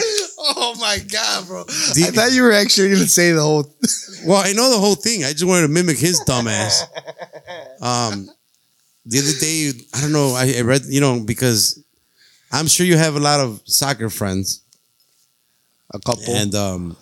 [0.67, 1.63] Oh my god, bro!
[1.63, 3.71] The- I thought you were actually gonna say the whole.
[4.25, 5.23] well, I know the whole thing.
[5.23, 6.81] I just wanted to mimic his dumbass.
[7.81, 8.29] Um,
[9.05, 10.33] the other day, I don't know.
[10.33, 11.83] I, I read, you know, because
[12.51, 14.63] I'm sure you have a lot of soccer friends,
[15.93, 16.33] A couple.
[16.33, 16.97] and um,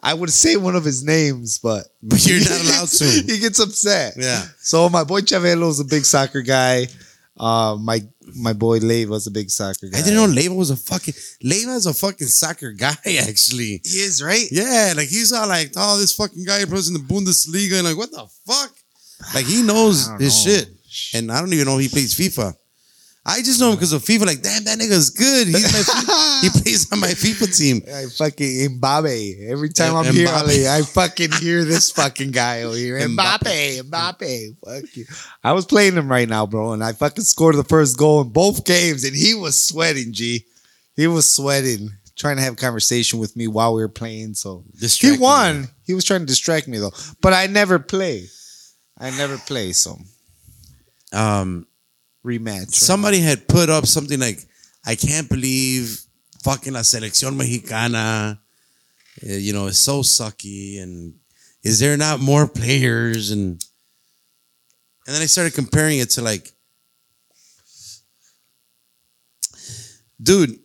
[0.00, 3.04] I would say one of his names, but but you're not allowed to.
[3.26, 4.14] he gets upset.
[4.16, 4.44] Yeah.
[4.60, 6.86] So my boy Chavelo's a big soccer guy.
[7.36, 8.00] Uh, my
[8.34, 9.98] my boy Leiva's a big soccer guy.
[9.98, 12.96] I didn't know Leva was a fucking Leva's a fucking soccer guy.
[13.06, 14.46] Actually, he is right.
[14.50, 17.96] yeah, like he's all like, oh, this fucking guy plays in the Bundesliga, and like,
[17.96, 18.72] what the fuck?
[19.34, 20.52] Like he knows his know.
[20.52, 20.68] shit,
[21.14, 22.54] and I don't even know if he plays FIFA.
[23.30, 24.24] I just know him because of FIFA.
[24.26, 25.46] Like, damn, that nigga's good.
[25.48, 27.82] He's my, he plays on my FIFA team.
[27.86, 29.48] I fucking Mbappe.
[29.50, 32.98] Every time I'm here, Ali, I fucking hear this fucking guy over here.
[33.08, 33.82] Mbappe.
[33.82, 34.56] Mbappe, Mbappe.
[34.82, 35.04] Fuck you.
[35.44, 38.30] I was playing him right now, bro, and I fucking scored the first goal in
[38.30, 40.46] both games, and he was sweating, G.
[40.96, 44.34] He was sweating, trying to have a conversation with me while we were playing.
[44.34, 45.60] So he won.
[45.62, 45.66] me.
[45.84, 48.24] He was trying to distract me though, but I never play.
[48.98, 49.72] I never play.
[49.72, 49.98] So
[51.12, 51.66] Um,
[52.24, 52.72] rematch.
[52.72, 54.44] somebody had put up something like,
[54.84, 56.00] I can't believe
[56.42, 58.40] fucking la selección mexicana,
[59.22, 60.82] uh, you know, is so sucky.
[60.82, 61.14] And
[61.62, 63.30] is there not more players?
[63.30, 63.62] And,
[65.06, 66.52] and then I started comparing it to like,
[70.20, 70.58] dude,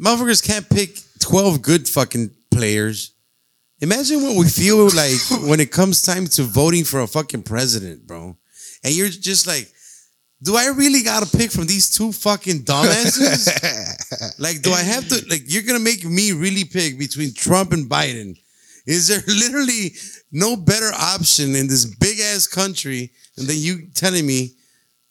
[0.00, 3.12] motherfuckers can't pick 12 good fucking players.
[3.80, 8.06] Imagine what we feel like when it comes time to voting for a fucking president,
[8.06, 8.36] bro.
[8.82, 9.70] And you're just like,
[10.42, 14.38] do I really gotta pick from these two fucking dumbasses?
[14.38, 17.88] like, do I have to like you're gonna make me really pick between Trump and
[17.88, 18.38] Biden?
[18.86, 19.94] Is there literally
[20.30, 24.52] no better option in this big ass country than you telling me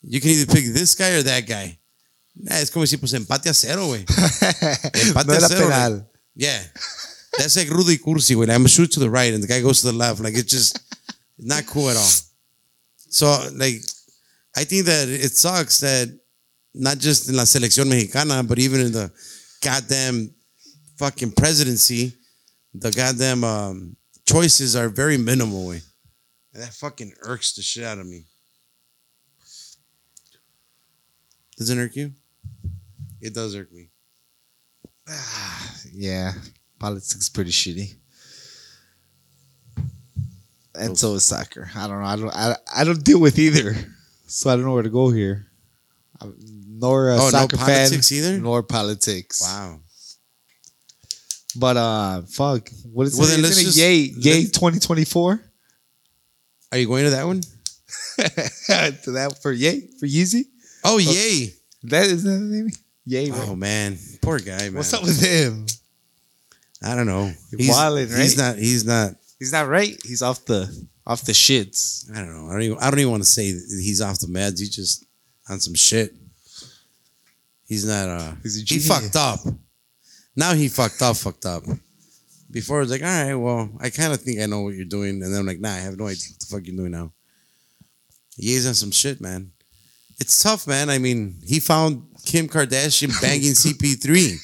[0.02, 1.78] you can either pick this guy or that guy?
[2.38, 4.04] Nah, es como si pues empate a cero, güey.
[5.06, 5.68] Empate no a cero.
[5.68, 6.10] penal.
[6.34, 6.62] yeah.
[7.38, 8.50] That's like Rudo y Cursi, güey.
[8.50, 10.20] I'm shoot to the right and the guy goes to the left.
[10.20, 10.78] Like it's just
[11.38, 12.12] not cool at all.
[13.08, 13.80] So like
[14.56, 16.08] I think that it sucks that
[16.74, 19.12] not just in la selección mexicana, but even in the
[19.62, 20.34] goddamn
[20.96, 22.12] fucking presidency,
[22.74, 25.70] the goddamn um, choices are very minimal.
[25.70, 25.82] And
[26.54, 28.24] that fucking irks the shit out of me.
[31.56, 32.12] Does it irk you?
[33.20, 33.88] It does irk me.
[35.98, 36.32] Yeah,
[36.78, 37.94] politics is pretty shitty.
[40.74, 41.70] And so is soccer.
[41.74, 42.06] I don't know.
[42.06, 42.34] I don't.
[42.34, 43.74] I, I don't deal with either,
[44.26, 45.46] so I don't know where to go here.
[46.20, 46.34] I'm
[46.78, 48.38] nor a Oh, no soccer politics fan, either?
[48.38, 49.40] nor politics.
[49.42, 49.80] Wow.
[51.56, 52.68] But uh, fuck.
[52.92, 53.30] What is Well, it?
[53.32, 55.40] then let's just- yay yay twenty twenty four?
[56.72, 57.40] Are you going to that one?
[59.04, 60.44] To that for yay for Yeezy.
[60.84, 61.52] Oh, yay.
[61.84, 62.70] That is that name?
[63.04, 63.30] Yay.
[63.30, 63.40] right?
[63.48, 63.96] Oh, man.
[64.22, 64.74] Poor guy, man.
[64.74, 65.66] What's up with him?
[66.82, 67.30] I don't know.
[67.56, 68.56] He's wildin', He's not.
[68.56, 69.14] He's not.
[69.38, 69.96] He's not right.
[70.04, 70.68] He's off the
[71.06, 72.10] off the shits.
[72.12, 72.48] I don't know.
[72.48, 72.78] I don't even.
[72.78, 74.58] I don't even want to say he's off the meds.
[74.58, 75.06] He's just
[75.48, 76.14] on some shit.
[77.66, 78.08] He's not.
[78.08, 79.40] Uh, He's a he fucked up.
[80.34, 81.16] Now he fucked up.
[81.16, 81.62] Fucked up.
[82.50, 84.84] Before it was like, all right, well, I kind of think I know what you're
[84.84, 86.92] doing, and then I'm like, nah, I have no idea what the fuck you're doing
[86.92, 87.12] now.
[88.36, 89.50] He's on some shit, man.
[90.20, 90.88] It's tough, man.
[90.88, 94.38] I mean, he found Kim Kardashian banging CP3.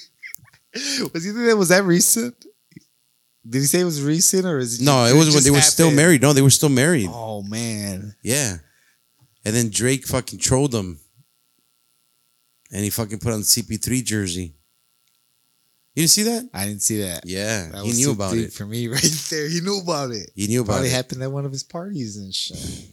[1.13, 2.35] Was think that was that recent?
[3.49, 4.85] Did he say it was recent or is it?
[4.85, 6.23] No, just- it was when they were still married.
[6.23, 7.09] No, they were still married.
[7.11, 8.59] Oh man, Yeah.
[9.45, 11.01] And then Drake fucking trolled him.
[12.71, 14.55] And he fucking put on the CP3 jersey.
[15.95, 16.49] You didn't see that?
[16.55, 17.27] I didn't see that.
[17.27, 17.69] Yeah.
[17.73, 18.53] That he knew about it.
[18.53, 19.49] for me right there.
[19.49, 20.31] He knew about it.
[20.37, 20.93] He knew about Probably it.
[20.93, 22.87] happened at one of his parties and shit.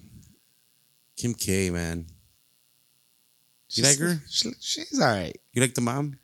[1.15, 2.07] Kim K, man.
[3.69, 4.19] You like her?
[4.27, 5.39] She, she's all right.
[5.53, 6.17] You like the mom?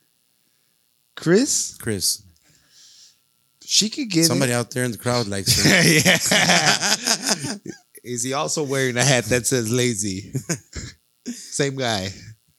[1.15, 2.23] Kris, Kris.
[3.65, 5.69] She could get Somebody out there in the crowd likes her.
[5.73, 6.05] it.
[7.65, 7.73] yeah.
[8.03, 10.31] Is he also wearing a hat that says lazy?
[11.27, 12.09] Same guy.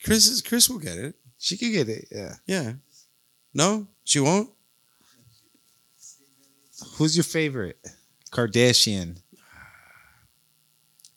[0.04, 1.14] Kris is Kris will get it.
[1.38, 2.08] She could get it.
[2.10, 2.34] Yeah.
[2.46, 2.72] Yeah.
[3.54, 4.50] No, she won't.
[6.96, 7.78] Who's your favorite?
[8.32, 9.20] Kardashian.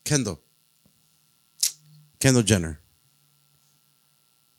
[0.03, 0.39] Kendall.
[2.19, 2.79] Kendall Jenner.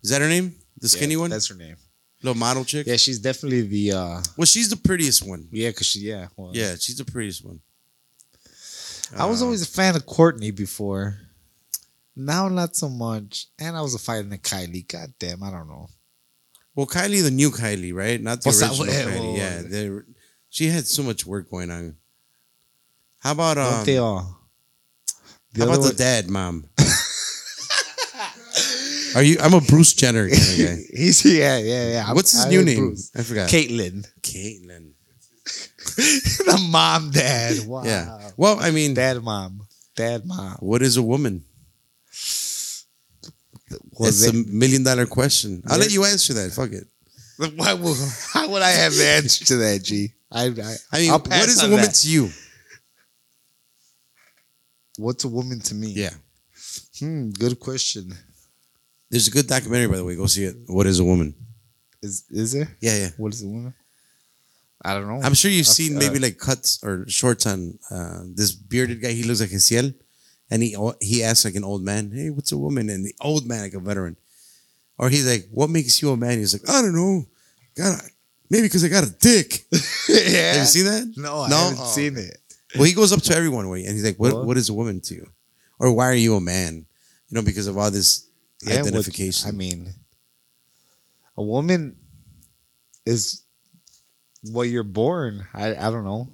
[0.03, 0.57] Is that her name?
[0.79, 1.31] The skinny Yeah, one?
[1.31, 1.77] That's her name.
[2.23, 2.87] Little model chick?
[2.87, 3.93] Yeah, she's definitely the.
[3.93, 5.49] uh Well, she's the prettiest one.
[5.51, 6.01] Yeah, cause she.
[6.01, 6.29] Yeah.
[6.37, 7.61] Well, Yeah, she's the prettiest one.
[9.17, 11.19] I was Uh, always a fan of Kourtney before.
[12.15, 13.47] Now not so much.
[13.59, 14.87] And I was a fan of Kylie.
[14.87, 15.89] God damn, I don't know.
[16.75, 18.21] Well, Kylie, the new Kylie, right?
[18.21, 18.71] Not the What's that?
[18.71, 19.21] original Yeah, Kylie.
[19.21, 20.01] well, yeah, they-
[20.51, 21.97] she had so much work going on.
[23.21, 23.85] How about Don't um?
[23.85, 24.37] they all?
[25.55, 26.65] The how other about the one- dad, mom?
[29.15, 29.37] Are you?
[29.41, 30.77] I'm a Bruce Jenner kind of guy.
[30.95, 32.05] He's yeah, yeah, yeah.
[32.07, 32.79] I'm- What's his I new name?
[32.89, 33.11] Bruce.
[33.17, 33.49] I forgot.
[33.49, 34.07] Caitlyn.
[34.23, 34.93] Caitlyn.
[35.97, 37.67] the mom, dad.
[37.67, 37.83] Wow.
[37.85, 38.31] Yeah.
[38.37, 39.67] Well, I mean, Dad, mom.
[39.97, 40.57] Dad, mom.
[40.61, 41.45] what is a woman?
[43.99, 44.47] Was It's it?
[44.47, 45.63] a million dollar question.
[45.67, 46.53] I'll let you answer that.
[46.53, 46.87] Fuck it.
[47.57, 47.97] Why would,
[48.33, 50.13] how would I have the answer to that, G?
[50.31, 51.95] I, I, I mean, what is a woman that.
[51.95, 52.31] to you?
[54.99, 55.89] What's a woman to me?
[55.89, 56.11] Yeah.
[56.99, 58.13] Hmm, good question.
[59.11, 60.15] There's a good documentary, by the way.
[60.17, 60.57] Go see it.
[60.67, 61.35] What is a woman?
[62.03, 62.69] Is is there?
[62.81, 63.09] Yeah, yeah.
[63.17, 63.75] What is a woman?
[64.83, 65.21] I don't know.
[65.23, 69.13] I'm sure you've Uh, seen maybe like cuts or shorts on uh, this bearded guy.
[69.13, 69.93] He looks like a Ciel,
[70.51, 73.47] and he he asks like an old man, "Hey, what's a woman?" And the old
[73.47, 74.17] man, like a veteran,
[74.97, 77.27] or he's like, "What makes you a man?" He's like, "I don't know,
[77.75, 78.01] got
[78.49, 79.67] maybe because I got a dick."
[80.09, 80.55] yeah.
[80.55, 81.13] Have you seen that?
[81.17, 81.57] No, no?
[81.57, 81.87] I haven't Oh.
[81.93, 82.39] seen it.
[82.77, 84.33] Well, he goes up to everyone, and he's like, "What?
[84.33, 84.47] What?
[84.47, 85.29] What is a woman to you?"
[85.79, 86.87] Or why are you a man?
[87.29, 88.25] You know, because of all this
[88.63, 89.49] Yeah, identification.
[89.49, 89.95] I mean,
[91.37, 91.97] a woman
[93.07, 93.45] is
[94.43, 95.47] what you're born.
[95.55, 96.29] I I don't know,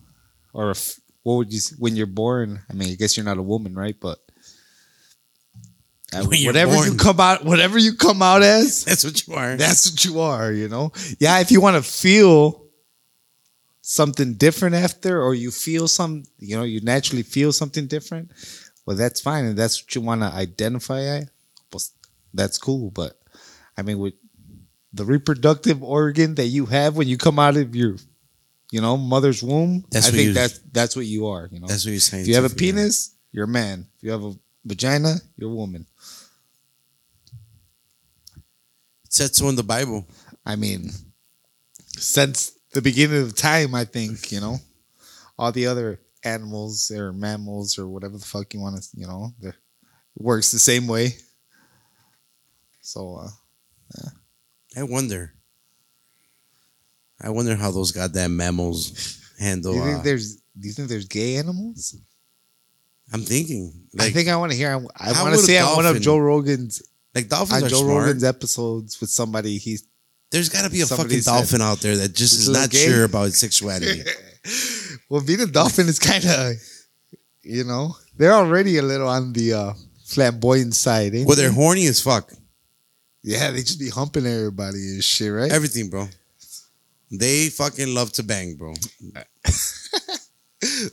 [0.53, 2.61] or if, what would you when you're born?
[2.69, 3.97] I mean, I guess you're not a woman, right?
[3.99, 4.19] But
[6.12, 9.57] uh, whatever you come out, whatever you come out as, That's what you are.
[9.57, 10.53] that's what you are.
[10.53, 11.41] You know, yeah.
[11.41, 12.65] If you want to feel
[13.83, 18.31] something different after, or you feel some, you know, you naturally feel something different.
[18.85, 21.01] Well, that's fine, and that's what you want to identify
[22.37, 23.18] that's cool, but
[23.77, 24.14] I mean, with
[24.92, 27.96] the reproductive organ that you have when you come out of your,
[28.70, 31.49] you know, mother's womb, That's I think that's that's what you are.
[31.51, 32.22] You know, That's what you're saying.
[32.22, 33.87] if you have a penis, you're a man.
[33.96, 35.87] If you have a vagina, you're a woman.
[39.05, 40.07] It said so in the Bible.
[40.44, 40.90] I mean,
[41.96, 44.57] since the beginning of time, I think you know,
[45.38, 49.33] all the other animals or mammals or whatever the fuck you want to, you know,
[50.16, 51.16] works the same way.
[52.87, 54.09] So, uh,
[54.77, 55.35] I wonder.
[57.20, 59.72] I wonder how those goddamn mammals handle.
[59.72, 61.96] do you think uh, there's do you think there's gay animals?
[63.12, 64.70] I'm thinking I think I want to hear.
[64.70, 66.81] I want to see on one of Joe Rogan's
[67.12, 68.05] like dolphins on Joe smart.
[68.05, 69.59] Rogan's episodes with somebody.
[69.59, 69.85] He's
[70.31, 72.87] There's got to be a fucking said- dolphin out there that just is not gay.
[72.87, 74.03] sure about its sexuality.
[75.11, 76.53] well, being a dolphin is kind of,
[77.42, 79.72] you know, they're already a little on the uh,
[80.05, 81.14] flamboyant side.
[81.14, 81.42] Well, they?
[81.42, 82.31] they're horny as fuck.
[83.27, 85.51] Yeah, they just be humping everybody and shit, right?
[85.51, 86.07] Everything, bro.
[87.11, 88.73] They fucking love to bang, bro.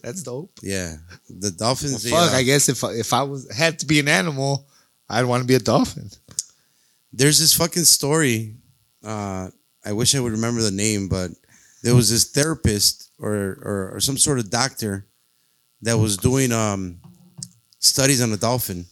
[0.04, 0.52] That's dope.
[0.63, 0.96] Yeah,
[1.30, 2.04] the Well, dolphins.
[2.04, 4.65] they, fuck, uh, I guess if I, if I was had to be an animal,
[5.10, 6.10] I'd want to be a dolphin.
[7.13, 8.56] there's this fucking story.
[9.04, 9.50] Uh,
[9.86, 11.32] I wish I would remember the name, but
[11.84, 15.06] there was this therapist or, or, or some sort of doctor
[15.84, 17.00] that was doing um,
[17.80, 18.86] studies on a dolphin.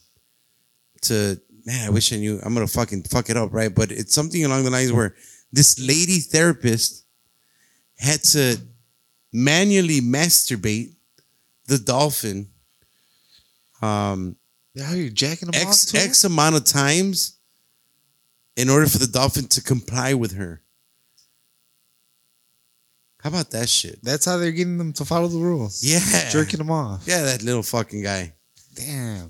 [1.03, 2.39] To man, I wish I knew.
[2.43, 3.73] I'm gonna fucking fuck it up, right?
[3.73, 5.15] But it's something along the lines where
[5.51, 7.05] this lady therapist
[7.97, 8.57] had to
[9.33, 10.93] manually masturbate
[11.67, 12.49] the dolphin.
[13.81, 14.35] Um,
[14.73, 16.01] Yeah, you're jacking them X off?
[16.01, 17.37] X amount of times
[18.55, 20.61] in order for the dolphin to comply with her.
[23.21, 23.99] How about that shit?
[24.03, 25.83] That's how they're getting them to follow the rules.
[25.83, 26.29] Yeah.
[26.31, 27.03] jerking them off.
[27.05, 28.33] Yeah, that little fucking guy.
[28.73, 29.29] Damn.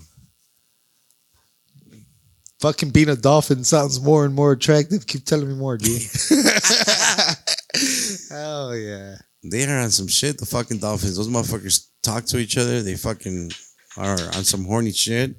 [2.62, 5.08] Fucking being a dolphin sounds more and more attractive.
[5.08, 6.00] Keep telling me more, dude.
[8.30, 9.16] Hell yeah.
[9.44, 10.38] They are on some shit.
[10.38, 11.18] The fucking dolphins.
[11.18, 12.84] Those motherfuckers talk to each other.
[12.84, 13.52] They fucking
[13.98, 15.36] are on some horny shit.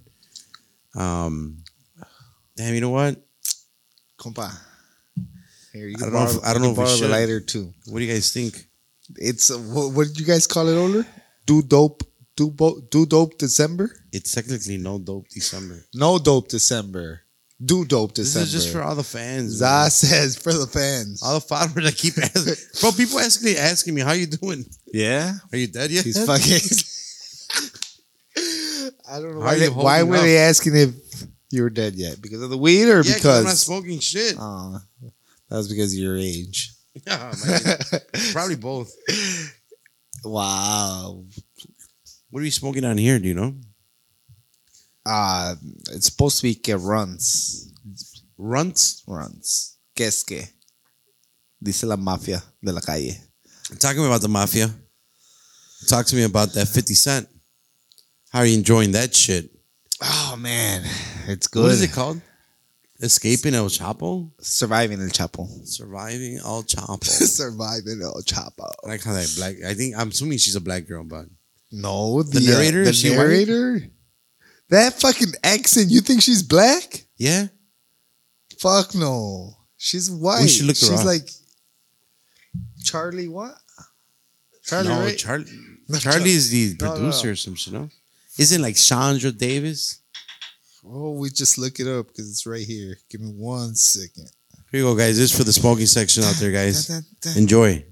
[0.97, 1.63] Um,
[2.57, 2.75] damn.
[2.75, 3.17] You know what?
[4.19, 4.51] Compa.
[5.73, 7.09] Here, you I don't know borrow, if- I don't know can if we borrow the
[7.09, 7.73] lighter too.
[7.87, 8.67] What do you guys think?
[9.17, 11.07] It's uh, what, what did you guys call it, Oler?
[11.47, 12.03] Do dope,
[12.43, 13.91] do bo- do dope December?
[14.13, 15.85] It's technically no dope December.
[15.95, 17.21] No dope December.
[17.65, 18.45] Do dope December.
[18.45, 19.53] This is just for all the fans.
[19.53, 19.91] Za man.
[19.91, 21.23] says for the fans.
[21.23, 22.91] All the followers that keep asking, bro.
[22.93, 24.65] People asking asking me, "How you doing?
[24.93, 26.59] yeah, Are you dead yet?" he's fucking.
[29.09, 29.59] I don't know why.
[29.59, 30.23] They, why were up?
[30.23, 30.91] they asking if
[31.51, 32.21] you were dead yet?
[32.21, 34.35] Because of the weed or Yeah, 'cause I'm not smoking shit.
[34.39, 34.81] Oh,
[35.49, 36.71] that was because of your age.
[37.07, 37.79] Yeah, man.
[38.33, 38.95] Probably both.
[40.25, 41.25] wow.
[42.33, 43.19] What are you smoking on here?
[43.19, 43.55] Do you know?
[45.05, 45.55] Uh,
[45.91, 47.71] it's supposed to be que runs.
[48.39, 49.03] Runts.
[49.07, 49.77] Runs.
[49.95, 50.41] Que es que?
[51.63, 53.19] Dice la mafia de la calle.
[53.79, 54.71] Talking about the mafia.
[55.87, 57.29] Talk to me about that 50 Cent.
[58.31, 59.51] How are you enjoying that shit?
[60.01, 60.85] Oh man,
[61.29, 61.65] it's good.
[61.65, 62.23] What is it called?
[62.99, 64.31] Escaping El Chapo?
[64.41, 65.47] Surviving El Chapo.
[65.67, 67.05] Surviving El Chapo.
[67.05, 68.73] Surviving El Chapo.
[68.85, 69.57] I like how that black.
[69.69, 71.27] I think I'm assuming she's a black girl, but
[71.73, 72.83] No, the, The narrator?
[72.83, 73.91] uh, Is she white?
[74.69, 75.91] That fucking accent.
[75.91, 77.05] You think she's black?
[77.17, 77.47] yeah,
[78.59, 79.55] Fuck no.
[79.77, 80.47] She's white.
[80.49, 81.29] should look her she's like
[82.85, 83.29] Charlie.
[83.29, 83.57] What?
[84.65, 84.89] Charlie.
[84.89, 85.19] no, right?
[85.19, 85.47] Charlie.
[85.89, 87.33] No, Charlie is the No, producer no.
[87.33, 87.73] or some shit.
[87.75, 87.89] No,
[88.39, 90.01] isn't it like Chandra Davis?
[90.87, 92.97] oh, we just look it up because it's right here.
[93.11, 94.31] Give me one second.
[94.71, 95.19] Here you go, guys.
[95.19, 96.89] This is for the smoking section out there, guys.
[97.37, 97.85] Enjoy.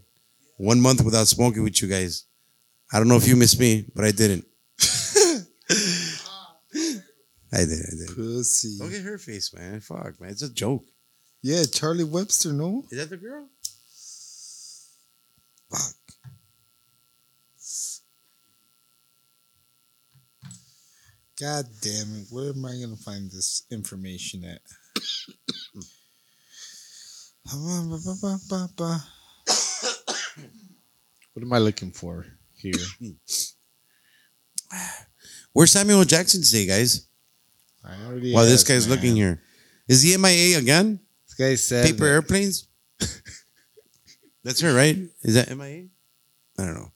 [0.56, 2.24] One month without smoking with you guys.
[2.92, 4.44] I don't know if you miss me, but I didn't.
[7.52, 7.66] I did.
[7.70, 8.16] I did.
[8.16, 8.78] Pussy.
[8.78, 9.80] Don't get her face, man.
[9.80, 10.30] Fuck, man.
[10.30, 10.84] It's a joke.
[11.42, 12.52] Yeah, Charlie Webster.
[12.52, 12.84] No.
[12.90, 13.48] Is that the girl?
[15.70, 15.94] Fuck.
[21.40, 22.26] God damn it.
[22.30, 24.60] Where am I going to find this information at?
[31.32, 32.26] what am I looking for
[32.60, 32.72] here?
[35.52, 37.06] Where's Samuel Jackson today, guys?
[37.84, 38.96] I already While this guy's man.
[38.96, 39.42] looking here.
[39.88, 41.00] Is he MIA again?
[41.26, 42.68] This guy said Paper that- airplanes?
[44.44, 44.96] That's her, right?
[45.22, 45.86] Is that MIA?
[46.58, 46.92] I don't know.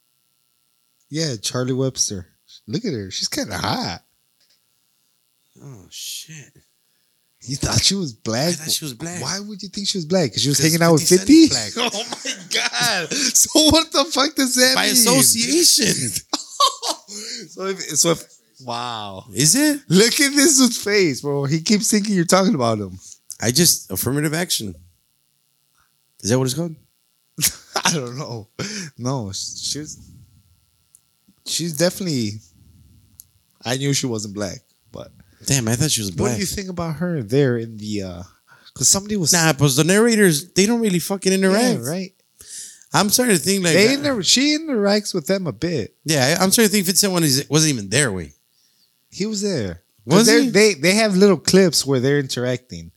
[1.11, 2.29] Yeah, Charlie Webster.
[2.67, 3.11] Look at her.
[3.11, 4.01] She's kind of hot.
[5.63, 6.53] Oh, shit.
[7.47, 8.55] You thought she was I black?
[8.55, 9.21] thought she was black.
[9.23, 10.31] Why would you think she was black?
[10.31, 11.47] Because she was hanging out with 50 50?
[11.49, 11.93] Cent is black.
[11.95, 13.13] Oh my God.
[13.13, 14.93] So what the fuck does that By mean?
[14.93, 15.95] association.
[17.49, 18.25] so if, so if,
[18.65, 19.25] wow.
[19.35, 19.83] Is it?
[19.89, 21.45] Look at this dude's face, bro.
[21.45, 22.99] He keeps thinking you're talking about him.
[23.43, 24.75] I just, affirmative action.
[26.23, 26.75] Is that what it's called?
[27.85, 28.49] I don't know.
[28.97, 29.99] No, she's
[31.45, 32.41] she's definitely.
[33.65, 34.59] I knew she wasn't black,
[34.93, 35.11] but
[35.47, 36.31] Damn, I thought she was black.
[36.31, 38.03] what do you think about her there in the?
[38.03, 38.23] uh
[38.73, 41.81] Because somebody was Nah, because the narrators, they don't really fucking interact.
[41.81, 42.11] yeah, right.
[42.93, 45.97] I'm starting to think like, they inter- she interacts with them a bit.
[46.05, 47.13] yeah, I'm starting to think Vincent
[47.51, 48.13] wasn't even there.
[48.13, 48.33] Way
[49.11, 49.83] He was there.
[50.07, 50.49] Was he?
[50.51, 52.91] They they have little clips where they're interacting.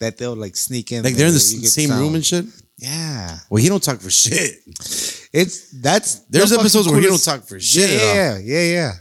[0.00, 1.02] That they'll like sneak in.
[1.04, 1.58] like they're in the there.
[1.60, 2.44] You s- same room and shit.
[2.78, 4.58] yeah, Well, he don't talk for shit.
[5.32, 7.90] it's that's There's episodes where he don't talk for shit.
[7.90, 8.92] Yeah, yeah, yeah, yeah.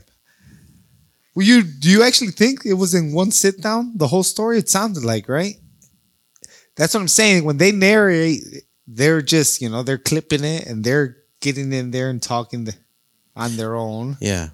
[1.35, 3.93] Well, you do you actually think it was in one sit down?
[3.97, 4.57] The whole story?
[4.59, 5.55] It sounded like right.
[6.75, 7.43] That's what I'm saying.
[7.43, 8.41] When they narrate,
[8.87, 12.75] they're just you know they're clipping it and they're getting in there and talking the,
[13.35, 14.49] on their own, Yeah.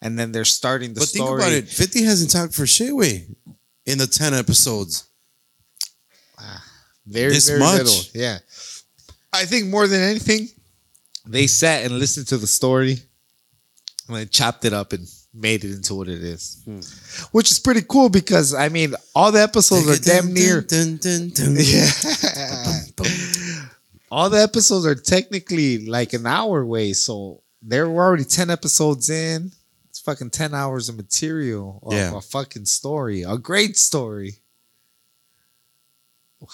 [0.00, 1.68] and then they're starting the But think about it.
[1.68, 3.28] 50 hasn't talked for shit way
[3.86, 5.04] in the 10 episodes.
[6.38, 6.64] Ah,
[7.06, 7.78] very, This very much?
[7.84, 8.00] little.
[8.14, 8.38] Yeah.
[9.32, 10.48] I think more than anything,
[11.26, 12.98] they sat and listened to the story
[14.08, 16.60] and then chopped it up and made it into what it is.
[16.64, 16.80] Hmm.
[17.32, 21.30] Which is pretty cool because I mean all the episodes are damn near Dun, dun,
[21.30, 21.56] dun, dun.
[21.64, 21.90] Yeah.
[24.10, 29.08] all the episodes are technically like an hour away, so there were already 10 episodes
[29.08, 29.52] in.
[29.88, 32.16] It's fucking 10 hours of material of Yeah.
[32.16, 33.22] a fucking story.
[33.22, 34.36] A great story.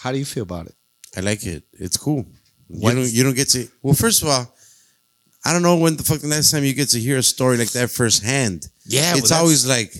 [0.03, 0.74] How do you feel about it?
[1.16, 1.64] I like it.
[1.72, 2.26] It's cool.
[2.68, 3.66] You don't, you don't get to.
[3.83, 4.55] Well, first of all,
[5.45, 7.57] I don't know when the fuck the last time you get to hear a story
[7.57, 8.68] like that firsthand.
[8.84, 9.93] Yeah, it's always like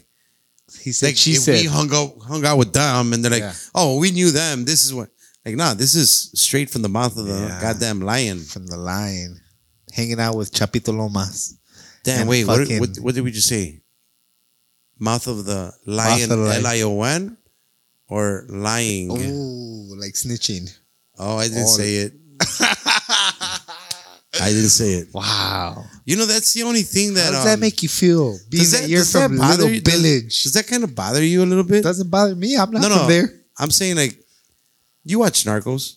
[0.83, 3.31] he said like she if said we hung out hung out with them and they're
[3.31, 3.55] like, Yeah.
[3.75, 4.65] oh, we knew them.
[4.65, 5.09] This is what
[5.47, 7.61] like nah, this is straight from the mouth of the Yeah.
[7.61, 8.41] goddamn lion.
[8.45, 9.41] from the lion,
[9.93, 11.55] hanging out with Chapito Lomas.
[12.05, 13.81] Damn, wait, what, fucking- what what did we just say?
[14.99, 16.61] Mouth of the lion, of the lion.
[16.67, 17.37] L I O N.
[18.09, 19.11] or lying?
[19.13, 20.69] Oh, like snitching.
[21.19, 21.77] Oh, I didn't Oh.
[21.77, 22.13] say it.
[24.41, 25.09] I didn't say it.
[25.13, 25.85] Wow.
[26.05, 27.27] You know, that's the only thing that.
[27.27, 28.39] How does um, that make you feel?
[28.49, 29.81] Being does that, that- you're does that from bother little you?
[29.81, 30.43] Village.
[30.43, 31.83] Does that kind of bother you a little bit?
[31.83, 32.57] doesn't bother me.
[32.57, 33.07] I'm not no, from no.
[33.09, 33.29] there.
[33.59, 34.19] I'm saying like,
[35.05, 35.97] you watch Narcos.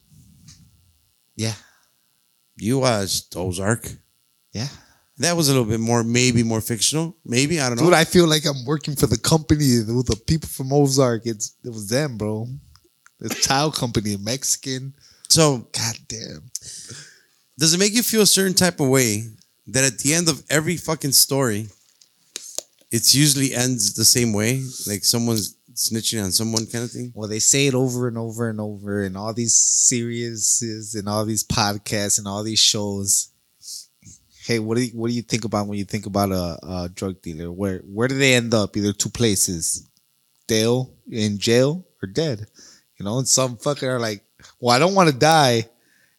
[1.35, 1.53] Yeah.
[2.57, 3.89] You watched Ozark.
[4.51, 4.67] Yeah.
[5.17, 7.15] That was a little bit more, maybe more fictional.
[7.23, 7.85] Maybe I don't know.
[7.85, 11.25] Dude, I feel like I'm working for the company with the people from Ozark.
[11.25, 12.47] It's it was them, bro.
[13.19, 14.95] The child company, Mexican.
[15.29, 16.49] so God damn.
[17.61, 19.23] Does it make you feel a certain type of way
[19.67, 21.67] that at the end of every fucking story,
[22.89, 27.11] it usually ends the same way, like someone's snitching on someone, kind of thing?
[27.13, 31.23] Well, they say it over and over and over in all these series and all
[31.23, 33.29] these podcasts and all these shows.
[34.43, 36.89] Hey, what do you, what do you think about when you think about a, a
[36.89, 37.51] drug dealer?
[37.51, 38.75] Where where do they end up?
[38.75, 39.87] Either two places,
[40.49, 42.47] jail in jail or dead.
[42.97, 44.23] You know, and some fucker are like,
[44.59, 45.69] well, I don't want to die,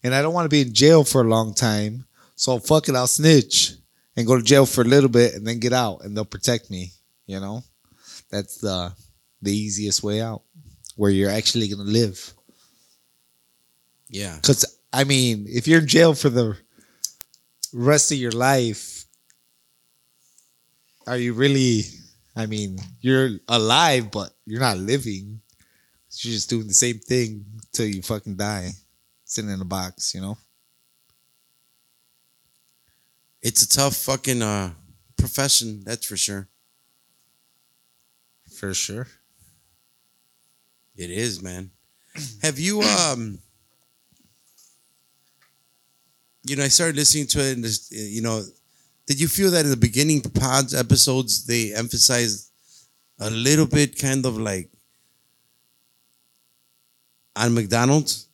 [0.02, 2.94] and I don't want to be in jail for a long time, so fuck it,
[2.94, 3.74] I'll snitch
[4.16, 6.70] and go to jail for a little bit and then get out, and they'll protect
[6.70, 6.92] me.
[7.26, 7.62] You know,
[8.30, 8.92] that's the
[9.40, 10.42] the easiest way out,
[10.96, 12.34] where you're actually gonna live.
[14.08, 14.36] Yeah.
[14.36, 16.56] Because I mean, if you're in jail for the
[17.72, 19.06] rest of your life,
[21.06, 21.84] are you really?
[22.36, 25.40] I mean, you're alive, but you're not living.
[26.18, 28.70] You're just doing the same thing till you fucking die,
[29.32, 30.14] sitting in a box.
[30.14, 30.38] You know.
[33.42, 34.70] It's a tough fucking uh,
[35.16, 36.48] profession, that's for sure.
[38.56, 39.08] For sure.
[40.96, 41.70] It is, man.
[42.42, 43.38] Have you um
[46.44, 48.42] you know, I started listening to it and this, you know,
[49.06, 52.50] did you feel that in the beginning pods episodes they emphasized
[53.18, 54.70] a little bit kind of like
[57.34, 58.28] on McDonald's?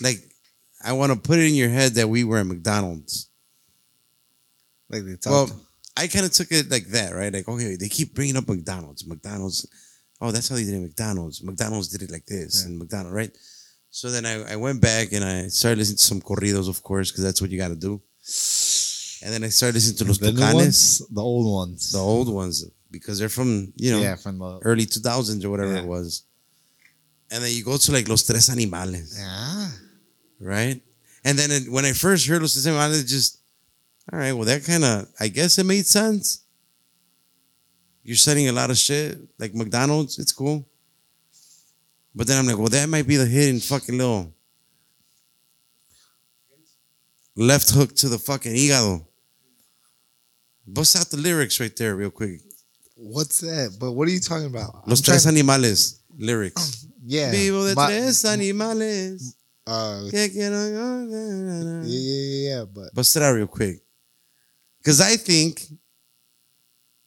[0.00, 0.18] Like
[0.84, 3.28] I want to put it in your head that we were at McDonald's.
[4.90, 5.50] Like they Well.
[5.96, 7.32] I kind of took it like that, right?
[7.32, 9.06] Like, okay, they keep bringing up McDonald's.
[9.06, 9.64] McDonald's.
[10.20, 10.80] Oh, that's how they did it.
[10.80, 11.40] McDonald's.
[11.42, 12.68] McDonald's did it like this, Yeah.
[12.70, 13.30] and McDonald's, right?
[13.90, 17.12] So then I, I went back and I started listening to some corridos, of course,
[17.12, 18.02] because that's what you got to do.
[19.22, 21.92] And then I started listening to Los the Tucanes, ones, the old ones.
[21.92, 25.50] the old ones, because they're from you know yeah, from the early two thousands or
[25.50, 25.82] whatever Yeah.
[25.82, 26.24] it was.
[27.30, 29.68] And then you go to like Los Tres Animales, yeah.
[30.40, 30.80] right?
[31.24, 33.40] And then it, when I first heard Los Tres Animales, it just
[34.12, 34.32] all right.
[34.32, 36.44] Well, that kind of I guess it made sense.
[38.02, 40.18] You're selling a lot of shit like McDonald's.
[40.18, 40.66] It's cool.
[42.14, 44.32] But then I'm like, well, that might be the hidden fucking little
[47.34, 49.04] left hook to the fucking hígado.
[50.66, 52.40] Bust out the lyrics right there, real quick.
[52.96, 53.76] What's that?
[53.78, 54.88] But what are you talking about?
[54.88, 56.86] Los I'm tres animales lyrics.
[57.06, 57.30] Yeah.
[57.30, 59.34] Vivo de my- tres animales.
[59.66, 62.64] uh, que quiero- yeah, yeah, yeah, yeah.
[62.64, 63.82] But Bust it out real quick.
[64.78, 65.66] Because I think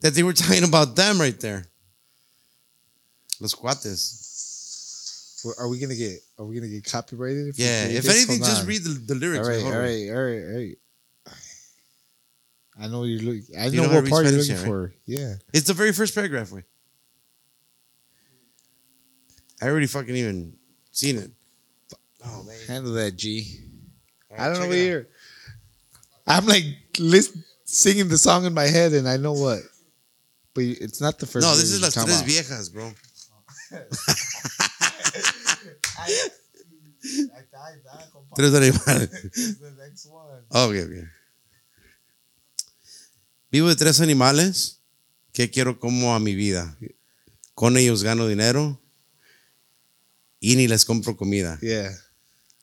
[0.02, 1.66] that they were talking about them right there.
[3.40, 4.24] Los cuates.
[5.60, 6.20] Are we gonna get?
[6.40, 7.56] Are we gonna get copyrighted?
[7.58, 7.86] we Yeah.
[7.86, 8.68] If anything, Hold just on.
[8.68, 9.48] read the, the lyrics.
[9.48, 10.78] right, Hold all right, all right, all right.
[12.80, 13.56] I know you're looking.
[13.58, 14.66] I You know know what part you're looking yeah, right?
[14.68, 14.94] for.
[15.06, 15.36] Yeah.
[15.54, 16.52] It's the very first paragraph.
[16.52, 16.66] Wait.
[19.62, 20.54] I already fucking even
[20.92, 21.32] seen it.
[22.26, 22.56] Oh, man.
[22.68, 23.60] Handle that, G.
[24.32, 25.08] All I don't know check what it you're.
[26.28, 26.66] I'm like
[27.00, 29.60] list, singing the song in my head, and I know what.
[30.54, 31.46] But it's not the first.
[31.46, 32.92] No, this is Las you're Tres talking Viejas, bro.
[32.92, 33.88] about.
[38.36, 39.10] Tres animales.
[39.60, 40.44] the next one.
[40.52, 41.08] Oh, ok, ok.
[43.52, 44.82] Vivo de tres animales
[45.34, 46.78] que quiero como a mi vida.
[47.56, 48.80] Con ellos gano dinero
[50.40, 51.58] y ni les compro comida.
[51.62, 51.92] Yeah,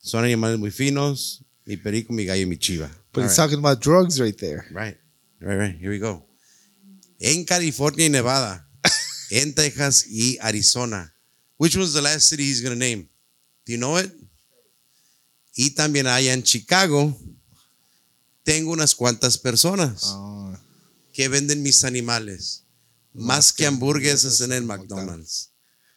[0.01, 2.89] Son animales muy finos, mi perico, mi gallo y mi chiva.
[3.13, 3.35] but All right.
[3.35, 4.65] talking about drugs right there.
[4.71, 4.97] Right,
[5.39, 5.75] right, right.
[5.79, 6.25] Here we go.
[7.19, 8.67] En California y Nevada,
[9.31, 11.11] en Texas y Arizona.
[11.57, 13.07] Which was the last city he's going to name?
[13.65, 14.11] Do you know it?
[15.57, 17.17] Y también allá en Chicago,
[18.43, 20.53] tengo unas cuantas personas Oh,
[21.13, 22.63] que venden mis animales.
[23.13, 25.51] Más que hamburguesas en el McDonald's.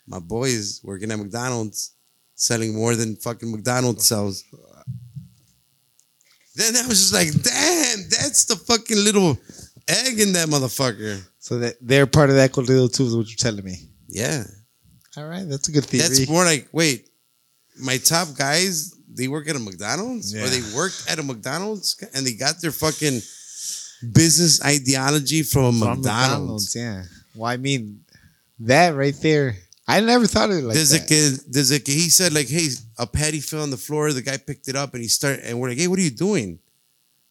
[0.09, 1.93] My boy is working at McDonald's,
[2.35, 4.43] selling more than fucking McDonald's sells.
[6.57, 9.39] Then I was just like, damn, that's the fucking little
[9.87, 11.21] egg in that motherfucker.
[11.39, 13.05] so that they're part of that corrido too.
[13.05, 13.77] Is what you're telling me?
[14.09, 14.45] Yeah.
[15.17, 16.03] All right, that's a good theory.
[16.03, 17.09] That's more like, wait,
[17.81, 20.35] my top guys, they work at a McDonald's?
[20.35, 23.21] Or they worked at a McDonald's and they got their fucking
[24.13, 26.75] business ideology from, From McDonald's.
[26.75, 27.05] Yeah.
[27.35, 28.01] Well, I mean,
[28.61, 29.57] that right there.
[29.91, 31.09] I never thought of it like Desde that.
[31.09, 32.69] que, desde que he said like, hey,
[32.99, 34.13] a patty fell on the floor.
[34.13, 36.11] The guy picked it up and he started, and we're like, hey, what are you
[36.11, 36.59] doing?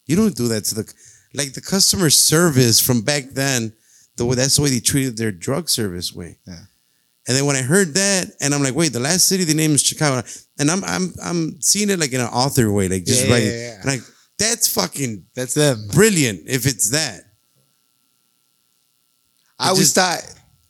[0.06, 0.94] You don't do that to the,
[1.34, 3.72] like the customer service from back then.
[4.16, 6.38] The way that's the way they treated their drug service way.
[6.46, 6.58] Yeah.
[7.28, 9.74] And then when I heard that, and I'm like, wait, the last city they named
[9.74, 10.26] is Chicago,
[10.58, 13.48] and I'm I'm I'm seeing it like in an author way, like just Yeah, writing,
[13.50, 13.74] yeah, yeah.
[13.76, 14.00] and like
[14.38, 15.86] that's fucking That's them.
[15.92, 17.20] brilliant if it's that.
[19.58, 20.22] I always just- thought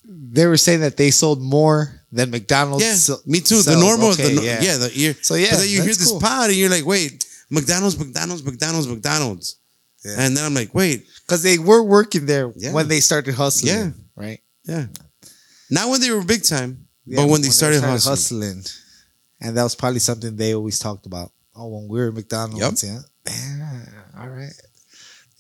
[0.09, 2.85] they were saying that they sold more than McDonald's.
[2.85, 3.61] Yeah, sell- me too.
[3.63, 5.15] The normal, Okay, the, yeah, the year.
[5.21, 6.21] So, yeah, but then you hear this cool.
[6.21, 9.57] pod and you're like, wait, McDonald's, McDonald's, McDonald's, McDonald's,
[10.05, 10.15] Yeah.
[10.19, 12.73] and then I'm like, wait, because they were working there Yeah.
[12.73, 13.75] when they started hustling.
[13.75, 13.91] Yeah.
[14.17, 14.41] right.
[14.65, 14.87] yeah,
[15.71, 18.13] not when they were big time, Yeah, but when they started, hustling.
[18.13, 18.65] hustling,
[19.43, 21.33] and that was probably something they always talked about.
[21.55, 23.01] Oh, when we were at McDonald's, yeah.
[23.27, 23.81] Yeah,
[24.19, 24.53] all right.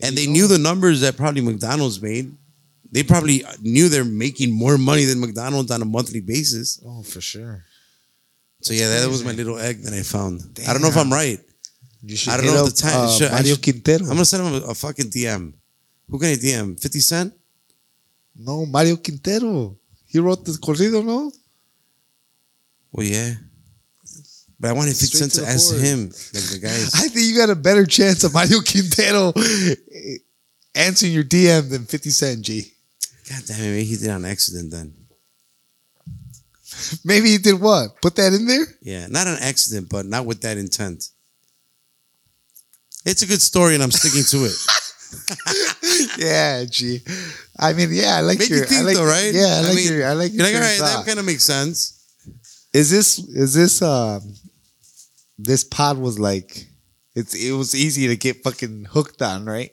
[0.02, 0.32] and they go.
[0.32, 2.36] knew the numbers that probably McDonald's made.
[2.90, 6.80] They probably knew they're making more money than McDonald's on a monthly basis.
[6.86, 7.64] Oh, for sure.
[8.62, 10.40] So yeah, that was my little egg that I found.
[10.66, 11.38] I don't know if I'm right.
[12.02, 14.02] You should I don't know up, the time- uh, should- Mario should- Quintero.
[14.04, 15.52] I'm gonna send him a, a fucking DM.
[16.08, 16.80] Who can I DM?
[16.80, 17.34] Fifty Cent?
[18.40, 19.76] no, Mario Quintero.
[20.06, 21.30] He wrote the corrido, no?
[22.92, 23.34] Well, yeah.
[24.60, 25.82] But I wanted Fifty Straight Cent to to ask point.
[25.84, 26.94] him, like the guys.
[26.96, 29.32] I think you got a better chance of Mario Quintero
[30.74, 32.72] answering your DM than 50 Cent, G.
[33.28, 34.94] God damn it, maybe he did on accident then.
[37.04, 38.00] Maybe he did what?
[38.00, 38.64] Put that in there?
[38.82, 41.08] Yeah, not an accident, but not with that intent.
[43.04, 46.18] It's a good story, and I'm sticking to it.
[46.18, 47.00] yeah, G.
[47.58, 48.58] I mean, yeah, I like Make your.
[48.60, 49.32] you think I like, though, right?
[49.32, 50.06] Yeah, I like mean, your.
[50.06, 51.94] I like You're your like, all train that kind of makes sense.
[52.72, 54.34] Is this is this um
[55.38, 56.66] this pod was like
[57.14, 59.70] it's it was easy to get fucking hooked on, right?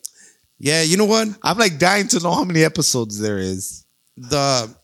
[0.65, 1.27] Yeah, you know what?
[1.43, 3.85] I'm like dying to know how many episodes there is.
[4.17, 4.75] The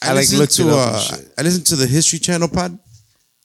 [0.00, 1.02] I, I, like, looked to uh.
[1.36, 2.78] I listened to the History Channel pod,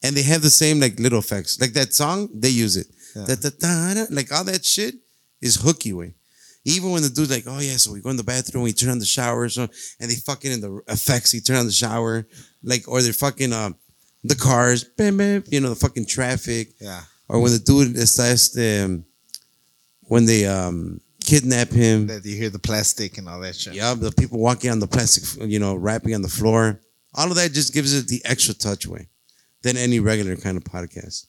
[0.03, 2.30] and they have the same like little effects, like that song.
[2.32, 3.26] They use it, Yeah.
[3.26, 3.49] Da, da,
[3.95, 4.93] da, like all that shit
[5.41, 6.13] is hooky way.
[6.63, 8.91] Even when the dude's like, "Oh yeah," so we go in the bathroom, we turn
[8.91, 9.63] on the shower, so
[9.99, 12.28] and they fucking in the effects, he turn on the shower,
[12.61, 13.76] like or they're fucking um
[14.24, 17.01] the cars, bam, bam, you know the fucking traffic, Yeah.
[17.28, 19.05] or when the dude este, um,
[20.01, 23.74] when they um kidnap him, That you hear the plastic and all that shit.
[23.74, 26.80] yeah, the people walking on the plastic, you know, rapping on the floor.
[27.15, 29.07] All of that just gives it the extra touch way
[29.61, 31.28] than any regular kind of podcast.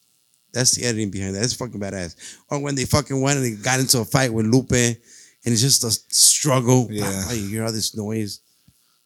[0.53, 1.40] That's the editing behind that.
[1.40, 2.14] That's fucking badass.
[2.49, 4.97] Or when they fucking went and they got into a fight with Lupe and
[5.45, 6.88] it's just a struggle.
[6.90, 7.05] Yeah.
[7.26, 8.40] Ah, You hear all this noise.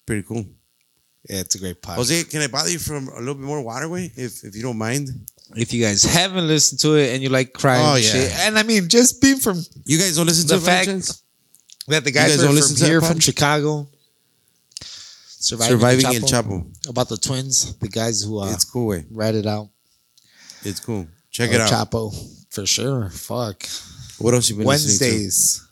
[0.07, 0.45] Pretty cool.
[1.28, 1.97] Yeah, it's a great podcast.
[1.97, 4.78] Jose, can I bother you from a little bit more waterway if, if you don't
[4.78, 5.09] mind?
[5.57, 8.11] If you guys haven't listened to it and you like crying Oh, and yeah.
[8.11, 10.86] shit, and I mean just being from You guys don't listen to The by fact-
[10.86, 11.22] chance?
[11.88, 13.88] that the guys, guys don't from listen to here from Chicago,
[14.82, 19.05] surviving, Surviving El Chapo, about the twins, the guys who uh, It's cool way.
[19.11, 19.68] write it out.
[20.64, 21.07] It's cool.
[21.30, 21.70] Check El it out.
[21.90, 22.12] Chapo
[22.51, 23.09] for sure.
[23.11, 23.66] Fuck
[24.18, 25.05] What else you been listening to?
[25.16, 25.68] Wednesdays.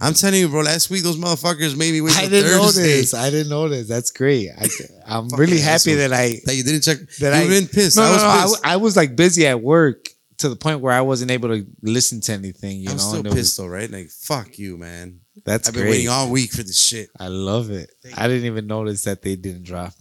[0.00, 0.60] I'm telling you, bro.
[0.60, 2.82] Last week those motherfuckers made me wait I didn't know Thursday.
[2.82, 3.14] this.
[3.14, 3.88] I didn't know this.
[3.88, 4.50] That's great.
[4.50, 4.68] I,
[5.06, 6.98] I'm really happy that I That you didn't check.
[7.20, 7.96] that You've I been pissed.
[7.96, 8.54] No, I was no, I pissed.
[8.62, 11.66] w- I, was like busy at work to the point where I wasn't able to
[11.80, 12.78] listen to anything.
[12.80, 13.90] You I'm know, still it was- pissed though, right?
[13.90, 15.20] Like fuck you, man.
[15.46, 15.90] that's I've been great.
[15.92, 17.08] waiting all week for this shit.
[17.18, 17.90] I love it.
[18.16, 19.94] I didn't even notice that they didn't drop.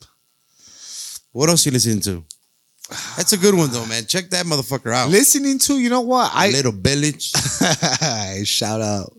[1.31, 2.23] What else you listening to?
[3.15, 4.05] That's a good one though, man.
[4.07, 5.09] Check that motherfucker out.
[5.09, 6.31] Listening to, you know what?
[6.33, 7.31] I Little village.
[8.45, 9.13] shout out.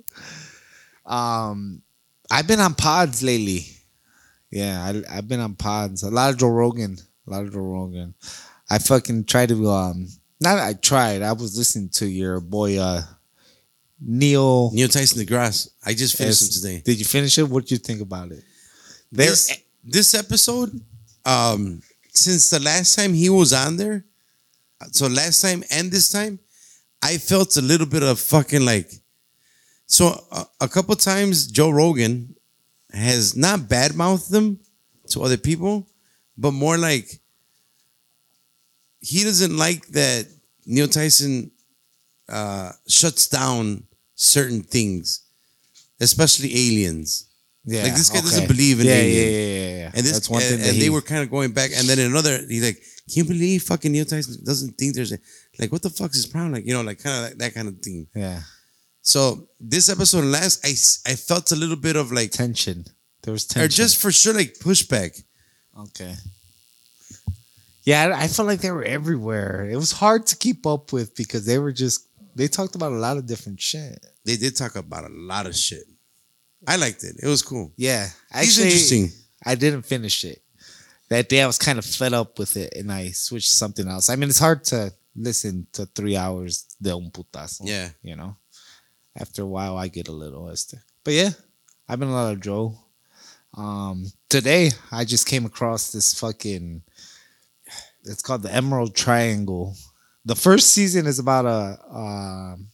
[1.06, 1.82] Um,
[2.30, 3.66] I've been on pods lately.
[4.50, 6.02] Yeah, I, I've been on pods.
[6.02, 6.96] A lot of Joe Rogan.
[7.26, 8.14] A lot of Joe Rogan.
[8.70, 10.08] I fucking tried to um.
[10.40, 11.22] Not I tried.
[11.22, 13.02] I was listening to your boy uh
[14.00, 14.70] Neil.
[14.72, 15.68] Neil Tyson DeGrasse.
[15.84, 16.82] I just finished S- him today.
[16.84, 17.48] Did you finish it?
[17.48, 18.44] What did you think about it?
[19.10, 20.78] There, This, this episode,
[21.24, 21.80] um,
[22.12, 24.04] since the last time he was on there,
[24.92, 26.38] so last time and this time,
[27.02, 28.90] I felt a little bit of fucking like.
[29.86, 32.34] So a, a couple times, Joe Rogan
[32.92, 34.60] has not badmouthed them
[35.10, 35.86] to other people,
[36.36, 37.08] but more like
[39.00, 40.26] he doesn't like that
[40.66, 41.52] Neil Tyson
[42.28, 43.84] uh, shuts down
[44.16, 45.22] certain things,
[46.00, 47.28] especially aliens.
[47.64, 48.26] yeah, like, this guy okay.
[48.26, 49.16] doesn't believe in yeah, aliens.
[49.16, 49.90] Yeah, yeah, yeah, yeah.
[49.94, 51.70] And this That's one and, thing that and he, they were kind of going back.
[51.76, 52.82] And then in another, he's like,
[53.12, 55.18] "Can you believe fucking Neil Tyson doesn't think there's a
[55.60, 56.52] like what the fuck's his problem?
[56.52, 58.40] Like you know, like kind of like that kind of thing." yeah
[59.06, 62.84] So this episode last, I felt a little bit of like, tension.
[63.22, 63.64] There was tension.
[63.64, 65.22] or just for sure like pushback.
[65.78, 66.12] Okay.
[67.84, 69.68] Yeah, I I felt like they were everywhere.
[69.70, 72.96] It was hard to keep up with because they were just they talked about a
[72.96, 74.04] lot of different shit.
[74.24, 75.84] They did talk about a lot of shit.
[76.66, 77.14] I liked it.
[77.22, 77.72] It was cool.
[77.76, 79.12] Yeah, actually, interesting.
[79.44, 80.42] I didn't finish it.
[81.10, 83.86] that day I was kind of fed up with it and I switched to something
[83.86, 84.10] else.
[84.10, 87.60] I mean, it's hard to listen to three hours de un putazo.
[87.62, 87.90] Yeah.
[88.02, 88.36] You know,
[89.18, 90.76] after a while, I get a little este.
[91.04, 91.30] But yeah,
[91.88, 92.74] I've been a lot of Joe.
[93.56, 96.82] Um, today, I just came across this fucking.
[98.04, 99.74] It's called the Emerald Triangle.
[100.24, 101.78] The first season is about a.
[101.90, 102.68] Um,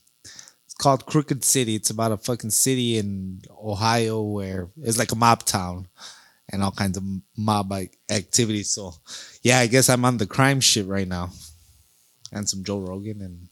[0.65, 1.77] it's called Crooked City.
[1.77, 5.87] It's about a fucking city in Ohio where it's like a mob town
[6.51, 7.05] and all kinds of
[7.37, 8.71] mob like activities.
[8.71, 8.95] So,
[9.43, 11.31] yeah, I guess I'm on the crime shit right now,
[12.33, 13.49] and some Joe Rogan and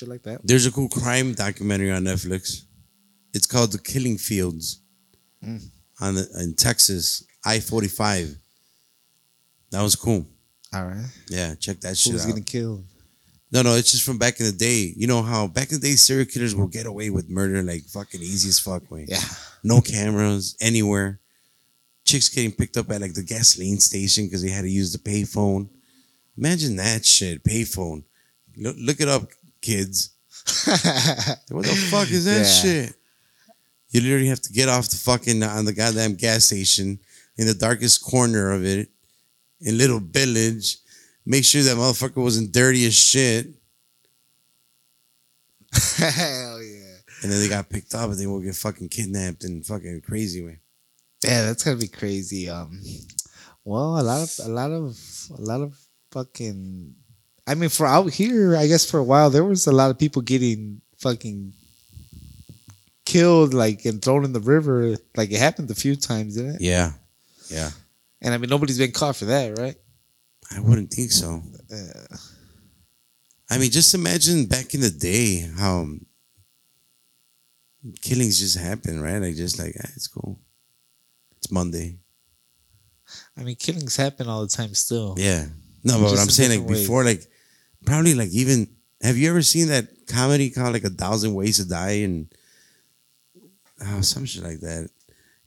[0.00, 0.40] shit like that.
[0.44, 2.62] There's a cool crime documentary on Netflix.
[3.32, 4.80] It's called The Killing Fields
[5.44, 5.62] Mm.
[6.00, 8.36] on the, in Texas, I 45.
[9.70, 10.26] That was cool.
[10.72, 12.16] All right, Yeah, check that shit out.
[12.18, 12.84] who's getting killed?
[13.52, 14.92] No, no, it's just from back in the day.
[14.96, 17.84] You know how back in the day serial killers will get away with murder like
[17.86, 19.06] fucking easy as fuck way.
[19.08, 19.22] Yeah,
[19.64, 21.18] No cameras anywhere.
[22.04, 24.98] Chicks getting picked up at like the gasoline station because they had to use the
[24.98, 25.68] payphone.
[26.38, 28.04] Imagine that shit, payphone.
[28.56, 29.28] Look, look it up,
[29.60, 30.10] kids.
[31.50, 32.62] What the fuck is that Yeah.
[32.62, 32.94] shit?
[33.90, 36.98] You literally have to get off the fucking on the goddamn gas station
[37.36, 38.88] in the darkest corner of it,
[39.60, 40.78] in little village.
[41.26, 43.48] Make sure that motherfucker wasn't dirty as shit.
[45.72, 46.96] Hell yeah.
[47.22, 50.42] And then they got picked up and they will get fucking kidnapped and fucking crazy
[50.44, 50.58] way.
[51.22, 52.48] Yeah, that's gonna be crazy.
[52.48, 52.80] Um,
[53.64, 54.96] well, a lot of a lot of
[55.38, 55.78] a lot of
[56.12, 56.94] fucking.
[57.50, 59.98] I mean, for out here, I guess for a while there was a lot of
[59.98, 61.52] people getting fucking
[63.04, 64.94] killed, like and thrown in the river.
[65.16, 66.60] Like it happened a few times, didn't it?
[66.60, 66.92] Yeah.
[67.48, 67.70] Yeah.
[68.22, 69.74] And I mean, nobody's been caught for that, right?
[70.54, 71.42] I wouldn't think so.
[71.72, 72.16] Uh,
[73.50, 75.88] I mean, just imagine back in the day how
[78.00, 79.18] killings just happen, right?
[79.18, 80.38] Like just like, ah, it's cool.
[81.38, 81.98] It's Monday.
[83.36, 85.16] I mean, killings happen all the time still.
[85.18, 85.46] Yeah.
[85.82, 86.82] No, but what I'm saying like ways.
[86.82, 87.26] before, like
[87.84, 88.68] probably like even
[89.02, 92.32] have you ever seen that comedy called like a thousand ways to die and
[93.86, 94.88] oh, some shit like that.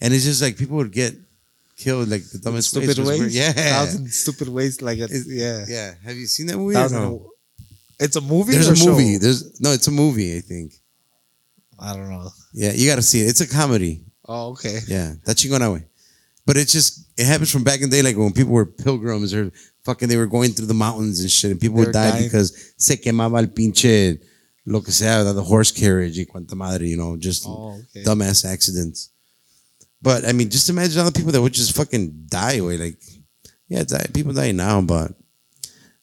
[0.02, 1.16] And it's just like people would get
[1.78, 3.20] killed like the dumbest Stupid ways.
[3.20, 3.36] ways.
[3.36, 3.52] Yeah.
[3.52, 4.82] Thousand stupid ways.
[4.82, 5.66] Like a, yeah.
[5.68, 5.94] Yeah.
[6.04, 6.76] Have you seen that movie?
[6.76, 7.30] No?
[8.00, 8.54] It's a movie.
[8.54, 9.18] There's a movie.
[9.18, 10.74] There's no, it's a movie, I think.
[11.80, 12.30] I don't know.
[12.54, 13.30] Yeah, you gotta see it.
[13.30, 14.06] It's a comedy.
[14.28, 14.80] Oh, okay.
[14.88, 15.86] Yeah, that's chingona way.
[16.46, 19.34] But it just it happens from back in the day, like when people were pilgrims
[19.34, 19.52] or
[19.86, 22.24] fucking they were going through the mountains and shit, and people They would die dying.
[22.26, 24.20] because se quemaba el pinche
[24.66, 28.04] lo que sea, the horse carriage y cuanta madre, you know, just Oh, okay.
[28.04, 29.10] dumbass accidents.
[30.02, 32.78] But I mean, just imagine all the people that would just fucking die away.
[32.78, 32.98] Like,
[33.68, 35.12] yeah, die, people die now, but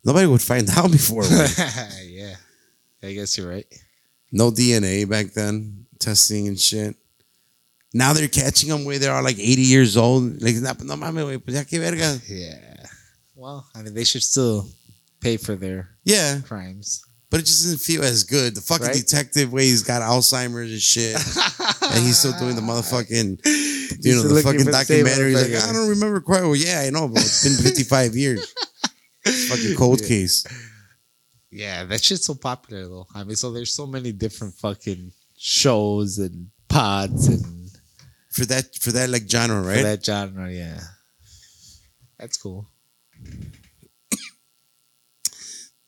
[0.05, 1.25] nobody would find out before.
[2.05, 2.35] yeah.
[3.03, 3.67] I guess you're right.
[4.33, 6.97] no DNA back then, testing and shit.
[7.93, 10.41] Now they're catching them where they are like 80 years old.
[10.43, 12.21] Like, no, no mames, güey, pues ya que verga.
[12.29, 12.77] Yeah.
[13.41, 14.69] Well, I mean, they should still
[15.21, 17.03] pay for their Yeah, crimes.
[17.31, 18.55] but it just doesn't feel as good.
[18.55, 18.95] The fucking Right?
[18.97, 21.15] detective way he's got Alzheimer's and shit.
[21.83, 23.41] and he's still doing the motherfucking,
[24.05, 25.31] you know, the fucking for documentary.
[25.35, 25.65] He's like.
[25.69, 26.43] I don't remember quite.
[26.43, 28.53] Well, yeah, I know, but it's been 55 years.
[29.49, 30.09] fucking cold Yeah.
[30.09, 30.45] case.
[31.51, 33.07] Yeah, that shit's so popular though.
[33.15, 37.71] I mean, so there's so many different fucking shows and pods and
[38.33, 39.83] For that, for that like genre, for right?
[39.83, 40.53] that genre.
[40.53, 40.79] Yeah,
[42.19, 42.69] that's cool.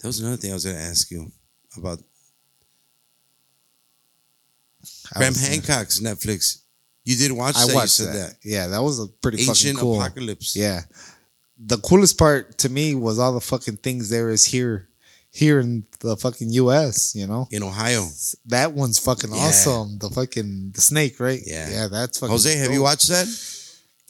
[0.00, 1.30] That was another thing I was going to ask you
[1.76, 2.00] about
[5.14, 6.62] I Graham Hancock's Netflix.
[7.04, 7.74] You did watch I that?
[7.74, 8.12] watched you that.
[8.12, 8.36] said that.
[8.44, 10.00] Yeah, that was a pretty Ancient fucking cool.
[10.00, 10.56] Apocalypse.
[10.56, 10.80] Yeah,
[11.58, 14.88] the coolest part to me was all the fucking things there is here,
[15.30, 17.14] here in the fucking U.S.
[17.14, 18.08] You know, In Ohio.
[18.46, 19.36] that one's fucking Yeah.
[19.40, 19.98] awesome.
[19.98, 21.40] The fucking the snake, right?
[21.44, 21.70] Yeah.
[21.70, 22.32] yeah, that's fucking.
[22.32, 23.28] Jose, have you watched that?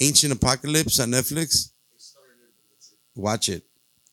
[0.01, 1.72] Ancient Apocalypse on Netflix?
[3.15, 3.65] Watch it.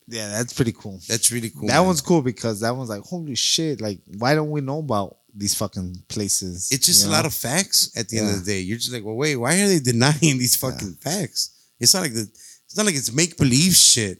[0.07, 0.99] Yeah, that's pretty cool.
[1.07, 1.67] That's really cool.
[1.67, 1.85] that man.
[1.85, 3.79] one's cool because that one's like, holy shit!
[3.79, 6.69] Like, why don't we know about these fucking places?
[6.71, 8.59] It's just you a lot of facts at the end of the day.
[8.59, 11.55] You're just like, well, wait, why are they denying these fucking facts?
[11.79, 14.19] It's not like the it's not like it's make believe shit.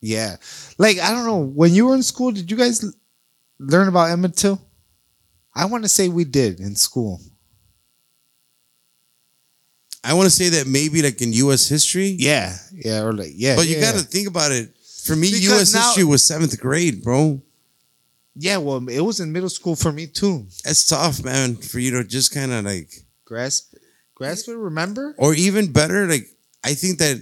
[0.00, 0.36] yeah.
[0.78, 1.38] Like, I don't know.
[1.38, 2.84] When you were in school, did you guys
[3.58, 4.60] learn about Emmett Till?
[5.54, 7.20] I want to say we did in school.
[10.08, 12.08] I want to say that maybe like in US history.
[12.18, 13.56] Yeah, yeah, or like yeah.
[13.56, 13.92] But you yeah.
[13.92, 14.72] gotta think about it.
[15.04, 17.42] For me, Because US now- history was seventh grade, bro.
[18.40, 20.46] Yeah, well, it was in middle school for me too.
[20.64, 22.88] That's tough, man, for you to just kind of like
[23.24, 23.74] Grasp,
[24.14, 24.56] grasp it.
[24.56, 25.14] Remember?
[25.18, 26.26] or even better, like
[26.64, 27.18] I think that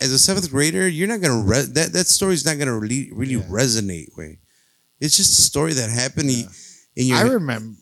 [0.00, 3.34] as a seventh grader, you're not gonna re- that that story's not gonna really really
[3.34, 3.48] Yeah.
[3.50, 4.14] resonate.
[4.16, 4.38] Way,
[5.00, 6.46] it's just a story that happened Yeah.
[6.96, 7.78] in your I remember.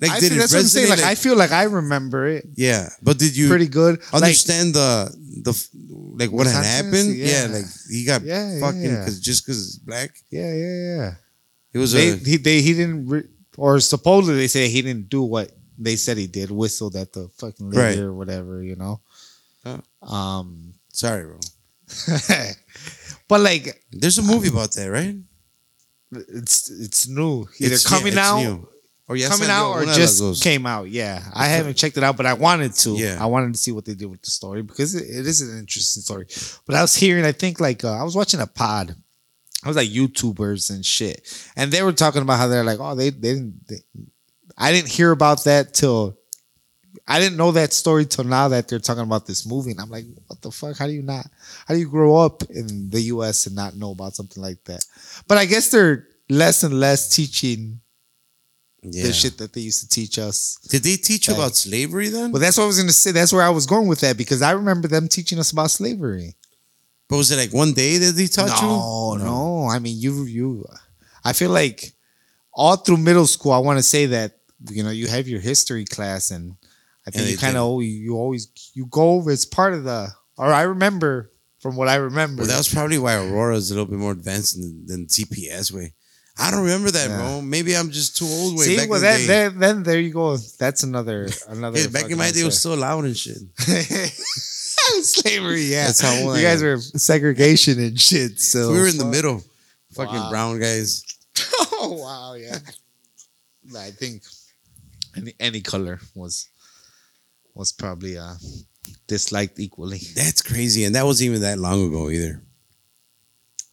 [0.00, 0.88] I, Like, I it that's what I'm saying.
[0.88, 2.88] Like, like- I feel like I remember it yeah.
[3.02, 4.00] But did you pretty good.
[4.12, 5.12] Like, understand the
[5.42, 5.54] the
[6.18, 7.16] like what had happened.
[7.16, 7.46] Yeah.
[7.48, 7.54] Yeah.
[7.54, 9.04] like he got Yeah, yeah, fucking yeah.
[9.04, 10.10] cause just because it's black.
[10.30, 11.10] Yeah, yeah, yeah.
[11.72, 15.08] It was They, a he, they, he didn't, re- or supposedly they say he didn't
[15.08, 17.98] do what they said he did, whistled at the fucking lady Right.
[18.04, 19.00] or whatever, you know.
[19.64, 19.80] Oh.
[20.06, 21.40] Um, sorry, bro.
[23.28, 25.16] but like There's a movie about that, right?
[26.12, 28.68] it's it's new, either It's- yeah, coming it's out, new.
[29.08, 30.88] Or ya coming out, or una de las just came out.
[30.88, 32.90] Yeah, I haven't checked it out, but I wanted to.
[32.90, 33.18] Yeah.
[33.20, 35.58] I wanted to see what they did with the story because it, it is an
[35.58, 36.26] interesting story.
[36.66, 38.94] But I was hearing, I think, like uh, I was watching a pod.
[39.64, 42.94] I was like YouTubers and shit, and they were talking about how they're like, oh,
[42.94, 43.66] they they didn't.
[43.66, 43.76] They,
[44.56, 46.18] I didn't hear about that till.
[47.08, 49.90] I didn't know that story till now that they're talking about this movie, and I'm
[49.90, 50.78] like, what the fuck?
[50.78, 51.26] How do you not?
[51.66, 53.46] How do you grow up in the U.S.
[53.46, 54.84] and not know about something like that?
[55.26, 57.81] But I guess they're less and less teaching
[58.82, 59.04] Yeah.
[59.04, 60.58] the shit that they used to teach us.
[60.68, 62.32] Did they teach you Like- about slavery then?
[62.32, 63.12] Well, that's what I was gonna say.
[63.12, 66.34] That's where I was going with that because I remember them teaching us about slavery.
[67.08, 69.18] But was it like one day that they taught no, you?
[69.18, 69.68] no, no.
[69.68, 70.66] I mean, you, you.
[71.24, 71.92] I feel like
[72.52, 74.38] all through middle school, I want to say that
[74.70, 76.56] you know you have your history class, and
[77.06, 79.30] I think And you kind of you always you go over.
[79.30, 80.08] It's part of the.
[80.36, 81.30] Or I remember
[81.60, 82.42] from what I remember.
[82.42, 85.70] Well, that was probably why Aurora is a little bit more advanced than, than TPS
[85.70, 85.94] way.
[86.42, 87.16] I don't remember that, Yeah.
[87.18, 87.40] bro.
[87.40, 88.58] Maybe I'm just too old.
[88.58, 90.36] Way See, back well, the that, then there you go.
[90.36, 91.78] That's another another.
[91.78, 93.38] Hey, back in my day, it was still loud and shit.
[95.02, 95.62] slavery.
[95.62, 98.40] Yeah, That's how old you guys were segregation and shit.
[98.40, 99.42] So we were in the middle,
[99.94, 100.30] fucking Wow.
[100.30, 101.04] brown guys.
[101.72, 102.58] oh wow, yeah.
[103.78, 104.22] I think
[105.16, 106.48] any any color was
[107.54, 108.34] was probably uh
[109.06, 110.00] disliked equally.
[110.14, 112.42] That's crazy, and that wasn't even that long ago either.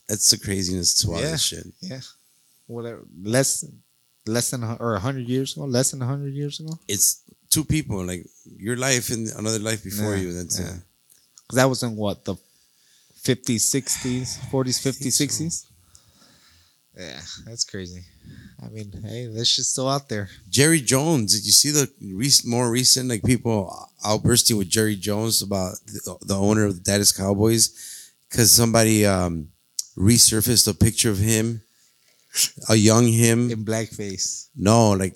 [0.08, 1.32] That's the craziness to all Yeah.
[1.32, 1.66] this shit.
[1.82, 2.02] Yeah,
[2.70, 3.02] whatever.
[3.22, 3.66] Less
[4.26, 5.66] less than or a hundred years ago.
[5.66, 6.74] Less than a hundred years ago.
[6.88, 8.26] It's two people, like
[8.58, 10.34] your life and another life before Yeah, you.
[10.34, 10.76] That's yeah.
[11.44, 12.36] Because that was in what the
[13.24, 15.24] 50s, 60s, 40s, 50s, so.
[15.26, 15.66] 60s.
[16.98, 18.02] Yeah, that's crazy.
[18.64, 20.30] I mean, hey, this shit's still out there.
[20.50, 21.34] Jerry Jones.
[21.34, 26.18] Did you see the recent, more recent like people outbursting with Jerry Jones about the,
[26.26, 29.48] the owner of the Dallas Cowboys because somebody um,
[29.98, 31.62] resurfaced a picture of him,
[32.70, 33.52] a young him.
[33.52, 34.50] In blackface.
[34.56, 35.16] No, like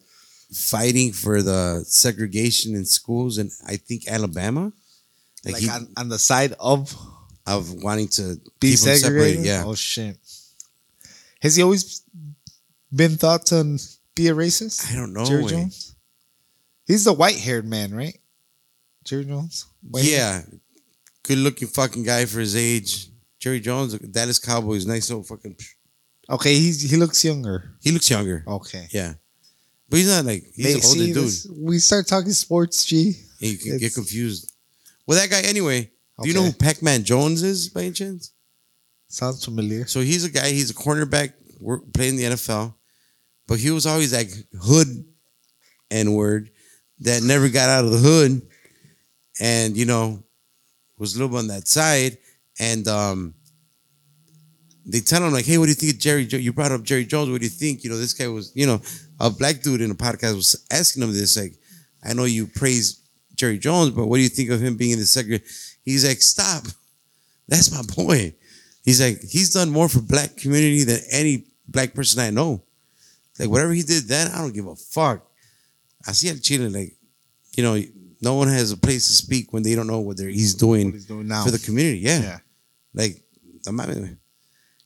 [0.52, 4.72] fighting for the segregation in schools in I think Alabama.
[5.46, 6.96] Like, Like, he, on, on the side of
[7.46, 9.46] of wanting to be segregated.
[9.46, 10.18] Yeah, Oh shit.
[11.42, 12.04] Has he always
[12.96, 13.78] been thought to
[14.16, 14.90] be a racist?
[14.92, 15.26] I don't know.
[15.26, 15.48] Jerry eh.
[15.48, 15.96] Jones.
[16.86, 18.18] He's the white-haired man, right?
[19.04, 19.66] Jerry Jones.
[19.82, 20.42] White- Yeah,
[21.24, 23.10] good looking fucking guy for his age.
[23.40, 25.58] Jerry Jones, Dallas Cowboys, nice little fucking.
[26.30, 27.76] Okay, he's he looks younger.
[27.82, 28.44] He looks younger.
[28.48, 28.88] Okay.
[28.92, 29.14] Yeah,
[29.90, 31.24] but he's not like he's an older see, dude.
[31.24, 33.14] this- we start talking sports, G.
[33.40, 34.52] You can get it's- confused.
[35.06, 35.92] Well, that guy anyway.
[36.22, 36.52] Do you know Okay.
[36.52, 38.32] who Pac-Man Jones is by any chance?
[39.10, 39.86] Sounds familiar.
[39.88, 40.52] So he's a guy.
[40.52, 41.34] He's a cornerback.
[41.60, 42.76] Work, playing the NFL,
[43.48, 44.30] but he was always like
[44.62, 45.06] hood
[45.92, 46.52] N word
[47.00, 48.42] that never got out of the hood,
[49.40, 50.24] and you know
[50.98, 52.18] was a little bit on that side.
[52.60, 53.34] And um,
[54.86, 56.26] they tell him like, "Hey, what do you think of Jerry?
[56.26, 57.30] Jo- You brought up Jerry Jones.
[57.30, 57.84] What do you think?
[57.84, 58.82] You know, this guy was, you know,
[59.20, 61.38] a black dude in a podcast was asking him this.
[61.38, 61.54] Like,
[62.04, 63.00] I know you praise
[63.36, 65.44] Jerry Jones, but what do you think of him being in the secretary?
[65.86, 66.64] He's like, stop.
[67.48, 68.34] That's my boy.
[68.84, 72.64] He's like, he's done more for black community than any black person I know.
[73.40, 75.26] Like whatever he did then, I don't give a fuck.
[76.06, 76.94] I see it Chile, like,
[77.56, 77.82] you know,
[78.22, 80.92] no one has a place to speak when they don't know what they're, he's doing
[80.92, 81.44] he's doing now.
[81.46, 82.00] for the community.
[82.00, 82.22] Yeah.
[82.22, 82.40] Yeah.
[82.94, 83.22] Like,
[83.66, 83.90] I'm not-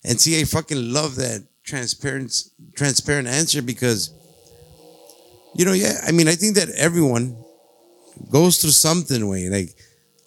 [0.04, 2.34] and see, I fucking love that transparent,
[2.76, 4.12] transparent answer because,
[5.56, 7.36] you know, yeah, I mean, I think that everyone
[8.32, 9.50] goes through something way.
[9.50, 9.76] Like,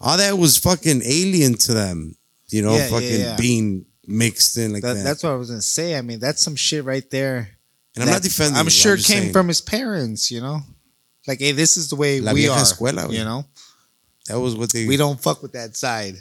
[0.01, 2.15] all that was fucking alien to them,
[2.49, 3.37] you know, Yeah, yeah, fucking yeah.
[3.37, 4.95] being mixed in like that.
[4.95, 5.97] That, that's what I was gonna say.
[5.97, 7.49] I mean, that's some shit right there.
[7.95, 8.57] and I'm not defending.
[8.57, 9.33] I'm sure it came saying.
[9.33, 10.31] from his parents.
[10.31, 10.61] You know,
[11.29, 12.59] like, hey, this is the way La we are.
[12.59, 13.45] escuela, you know,
[14.27, 14.87] that was what they.
[14.87, 16.15] we don't fuck with that side.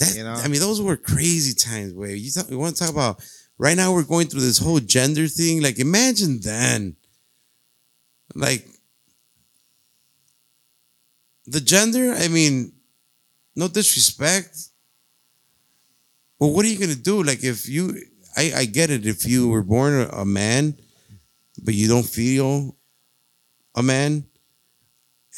[0.00, 0.32] That, you know?
[0.32, 1.92] I mean, those were crazy times.
[1.92, 3.22] Where you talk, you want to talk about?
[3.58, 5.62] Right now, we're going through this whole gender thing.
[5.62, 6.96] Like, imagine then.
[8.34, 8.66] Like,
[11.46, 12.14] the gender.
[12.16, 12.72] I mean,
[13.54, 14.56] no disrespect.
[16.38, 17.22] Well, what are you gonna do?
[17.22, 17.94] Like, if you,
[18.34, 19.06] I, I get it.
[19.06, 20.78] If you were born a, a man,
[21.62, 22.74] but you don't feel
[23.74, 24.24] a man,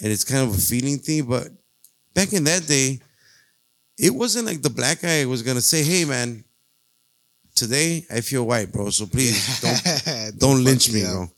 [0.01, 1.25] and it's kind of a feeling thing.
[1.25, 1.49] But
[2.15, 3.01] back in that day,
[4.03, 6.45] it wasn't like the black guy was gonna say, "Hey, man,
[7.55, 8.91] today I feel white, bro.
[8.91, 11.13] So please don't don't fuck lynch me, up.
[11.13, 11.31] bro."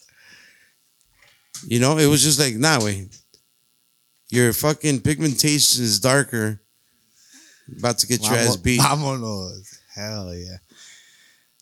[1.67, 3.09] You know, it was just like, nah, wait.
[4.31, 6.61] Your fucking pigmentation is darker.
[7.79, 8.81] about to get your ass beat.
[8.81, 9.79] Vámonos.
[9.95, 10.59] Hell yeah.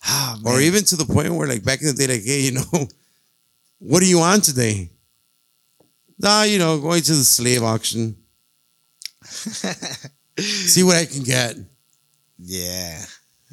[0.04, 2.52] Ah, Or even to the point where, like, back in the day, like, hey, you
[2.52, 2.88] know,
[3.78, 4.90] what are you on today?
[6.18, 8.16] Nah, you know, going to the slave auction.
[10.38, 11.56] See what I can get
[12.38, 12.98] yeah.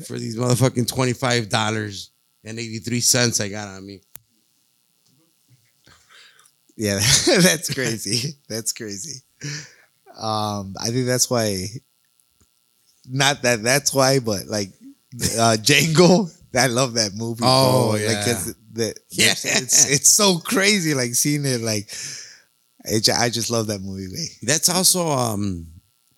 [0.08, 2.10] for these motherfucking $25
[2.46, 4.02] and 83 cents I got on me.
[6.78, 6.96] Yeah,
[7.42, 8.36] that's crazy.
[8.48, 9.22] that's crazy.
[10.18, 11.66] Um, I think that's why.
[13.12, 14.70] Not that that's why, but like
[15.38, 16.34] uh, Django.
[16.56, 17.42] I love that movie.
[17.44, 18.00] Oh, bro.
[18.00, 18.08] yeah.
[18.08, 19.32] like 'cause the, Yeah.
[19.32, 20.94] it's it's so crazy.
[20.94, 21.92] Like seeing it, like
[22.86, 24.28] it, I just love that movie.
[24.44, 25.68] That's also, um,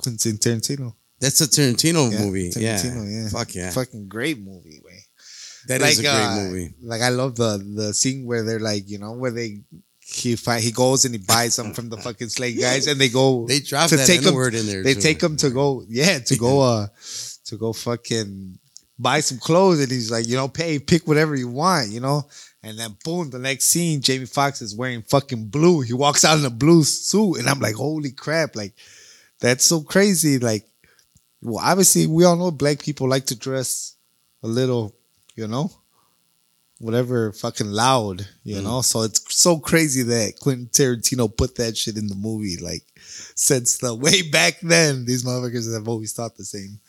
[0.02, 0.93] Quentin Tarantino.
[1.20, 2.49] that's a Tarantino Yeah, movie.
[2.49, 3.24] Tarantino, yeah.
[3.24, 3.30] yeah.
[3.30, 3.70] Fuck yeah.
[3.72, 4.82] Fucking great movie.
[4.84, 4.99] Way
[5.68, 6.74] That is a great uh, movie.
[6.82, 9.62] Like I love the the scene where they're like, you know, where they
[9.99, 13.08] he find he goes and he buys them from the fucking slave guys, and they
[13.10, 14.84] go They dropped to that take N-word in there.
[14.84, 15.02] they too.
[15.02, 16.88] take him to go yeah to go uh
[17.45, 18.58] to go fucking
[18.99, 22.24] buy some clothes and he's like you know pay pick whatever you want you know
[22.62, 26.38] and then boom the next scene jamie Foxx is wearing fucking blue he walks out
[26.38, 28.74] in a blue suit and i'm like holy crap like
[29.41, 30.65] that's so crazy like
[31.41, 33.95] well obviously we all know black people like to dress
[34.43, 34.95] a little
[35.35, 35.69] you know
[36.79, 38.63] whatever fucking loud you Mm.
[38.63, 42.83] know so it's so crazy that quentin tarantino put that shit in the movie like
[43.35, 46.79] since the way back then, these motherfuckers have always thought the same.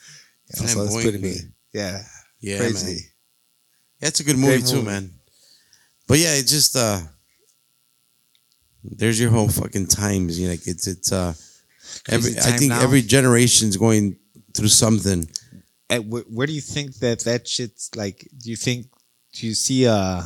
[0.54, 1.52] You know, so it's pretty good.
[1.72, 2.02] Yeah,
[2.40, 2.70] Yeah, man.
[2.72, 3.06] crazy.
[4.00, 4.86] That's a good movie Great too, movie.
[4.86, 5.10] man.
[6.06, 7.00] But yeah, it just uh
[8.84, 10.38] there's your whole fucking times.
[10.38, 11.34] You know, like it's it's uh
[12.08, 12.80] every I think now.
[12.82, 14.16] every generation's going
[14.54, 15.28] through something.
[15.90, 18.28] And wh- where do you think that that shit's like?
[18.38, 18.86] Do you think?
[19.34, 20.24] Do you see a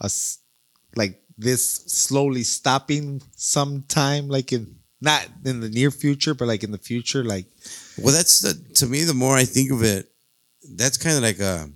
[0.00, 0.10] a
[0.96, 4.28] like this slowly stopping sometime?
[4.28, 7.46] Like in not in the near future, but like in the future, like
[7.98, 10.08] Well, that's the to me the more I think of it,
[10.76, 11.68] that's kind of like a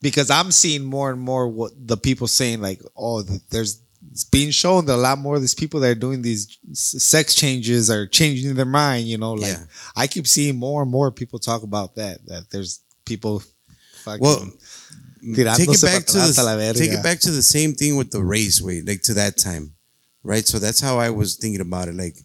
[0.00, 3.82] because I'm seeing more and more what the people saying like, oh, there's
[4.18, 7.36] it's being shown that a lot more of these people that are doing these sex
[7.36, 9.06] changes are changing their mind.
[9.06, 9.64] You know, like Yeah.
[9.94, 12.26] I keep seeing more and more people talk about that.
[12.26, 13.42] That there's people.
[14.02, 14.50] Fucking, well
[15.20, 17.96] take it back to atrás a la the, take it back to the same thing
[17.96, 19.74] with the race way, like to that time,
[20.22, 20.46] right?
[20.46, 21.94] So that's how I was thinking about it.
[21.94, 22.16] Like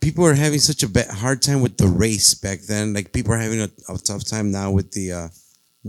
[0.00, 2.92] people are having such a hard time with the race back then.
[2.92, 5.28] Like people are having a, a tough time now with the uh,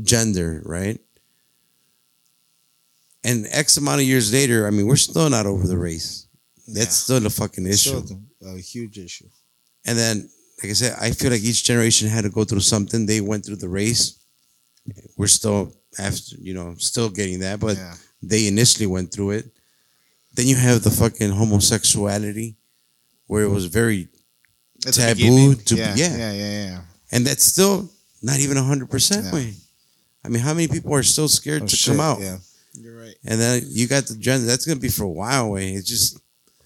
[0.01, 0.99] gender, right?
[3.23, 6.27] And X amount of years later, I mean, we're still not over the race.
[6.67, 7.99] That's still a fucking issue.
[8.01, 8.21] Still
[8.55, 9.25] a huge issue.
[9.85, 10.29] And then,
[10.61, 13.05] like I said, I feel like each generation had to go through something.
[13.05, 14.19] They went through the race.
[15.17, 17.95] We're still after, you know, still getting that, but yeah.
[18.21, 19.45] they initially went through it.
[20.35, 22.55] Then you have the fucking homosexuality,
[23.27, 24.07] where it was very,
[24.81, 26.17] taboo to- yeah, yeah.
[26.17, 26.81] yeah, yeah, yeah.
[27.11, 27.89] and that's still
[28.21, 29.33] not even hundred percent Yeah.
[29.33, 29.53] way.
[30.23, 32.19] I mean, how many people are still scared Oh, to shit, come out?
[32.21, 32.37] Yeah,
[32.79, 33.15] you're right.
[33.25, 34.45] And then you got the gender.
[34.45, 35.51] That's gonna be for a while.
[35.51, 36.17] Way it's just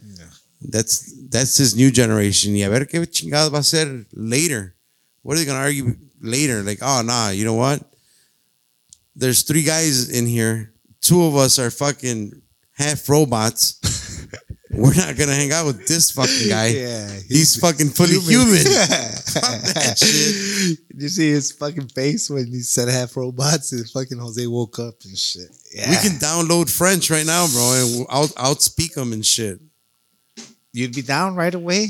[0.05, 0.25] Yeah.
[0.61, 2.55] that's that's this new generation.
[2.55, 4.75] Yeah, ver qué chingados va a ser later.
[5.23, 6.61] What are they gonna argue later?
[6.63, 7.81] Like, oh nah, you know what?
[9.15, 10.73] There's three guys in here.
[11.01, 12.41] Two of us are fucking
[12.73, 13.79] half robots.
[14.73, 16.67] We're not gonna hang out with this fucking guy.
[16.73, 18.53] Yeah, He's fucking fully human.
[18.63, 20.79] that shit.
[20.89, 23.71] Did you see his fucking face when he said half robots?
[23.71, 25.49] And fucking Jose woke up and shit.
[25.73, 25.89] Yeah.
[25.89, 29.59] We can download French right now, bro, and we'll out outspeak them and shit.
[30.71, 31.89] You'd be down right away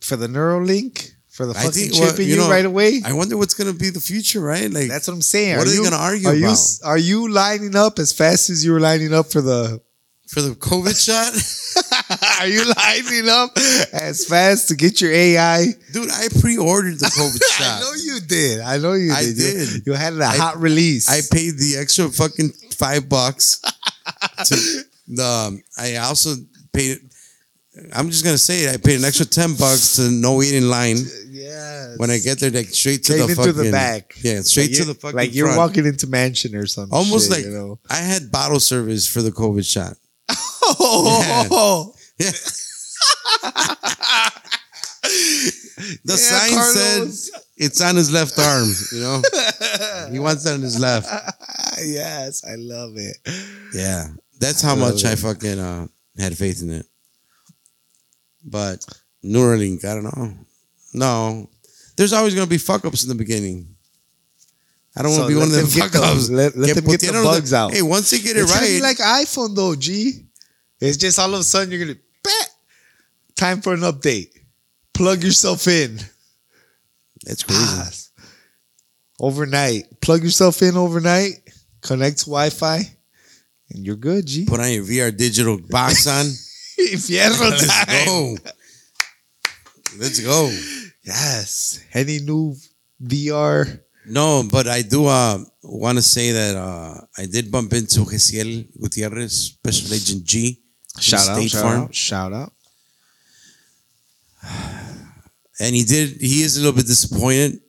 [0.00, 3.02] for the Neuralink for the fucking think, chip well, in you you, know, right away.
[3.04, 4.70] I wonder what's gonna be the future, right?
[4.70, 5.58] Like, That's what I'm saying.
[5.58, 6.78] What are they you, gonna argue are You, about?
[6.84, 9.80] are you lining up as fast as you were lining up for the?
[10.26, 11.32] For the COVID shot,
[12.40, 13.50] are you lining up
[13.92, 15.66] as fast to get your AI?
[15.92, 16.10] dude.
[16.10, 17.78] I pre-ordered the COVID shot.
[17.78, 18.60] I know you did.
[18.60, 19.68] I know you I did.
[19.74, 21.08] You- You, had a hot release.
[21.08, 23.60] I paid the extra fucking five bucks.
[24.46, 24.56] to
[25.08, 26.34] the, um, I also
[26.72, 26.98] paid.
[27.94, 28.74] I'm just gonna say it.
[28.74, 30.96] I paid an extra ten bucks to no wait in line
[31.28, 31.92] yeah.
[31.98, 34.14] when I get there, like straight to Straight the fucking the back.
[34.22, 35.58] Yeah, straight Like to the fucking like you're front.
[35.58, 36.96] walking into mansion or something.
[36.96, 37.78] Almost shit, like you know.
[37.90, 39.92] I had bottle service for the COVID shot.
[40.78, 42.30] Oh, Yeah.
[46.04, 47.30] The Yeah, sign Carlos.
[47.30, 48.68] said it's on his left arm.
[48.92, 49.22] You know,
[50.10, 51.06] he wants that on his left.
[51.84, 53.16] yes, I love it.
[53.74, 54.08] Yeah,
[54.40, 55.86] that's how I much I fucking uh,
[56.18, 56.86] had faith in it.
[58.44, 58.84] But
[59.24, 60.32] Neuralink, I don't know.
[60.94, 61.48] No,
[61.96, 63.68] there's always gonna be fuck ups in the beginning.
[64.96, 66.28] I don't want to be one of them fuck ups.
[66.28, 67.72] the- let- let them get the bugs out.
[67.74, 70.25] Hey, once they get it It's right, like iPhone though, G.
[70.80, 72.50] It's just all of a sudden you're gonna bet
[73.36, 74.28] time for an update.
[74.92, 75.98] plug yourself in.
[77.24, 77.64] That's crazy.
[77.64, 78.10] Paz.
[79.20, 80.00] Overnight.
[80.00, 81.32] Plug yourself in overnight.
[81.82, 82.80] Connect to Wi-Fi,
[83.70, 84.26] and you're good.
[84.26, 84.44] G.
[84.44, 86.26] Put on your VR digital box on.
[86.78, 88.06] Fierro Let's time.
[88.06, 88.36] go.
[89.98, 90.50] Let's go.
[91.04, 91.80] Yes.
[91.94, 92.54] Any new
[93.02, 93.80] VR?
[94.08, 98.66] No, but I do uh, want to say that uh, I did bump into Gesiel
[98.80, 100.60] Gutierrez, Special Agent G.
[101.00, 101.36] Shout out.
[101.36, 101.82] State Shout Farm.
[101.82, 101.94] out.
[101.94, 102.52] Shout out.
[105.58, 107.60] And he did, he is a little bit disappointed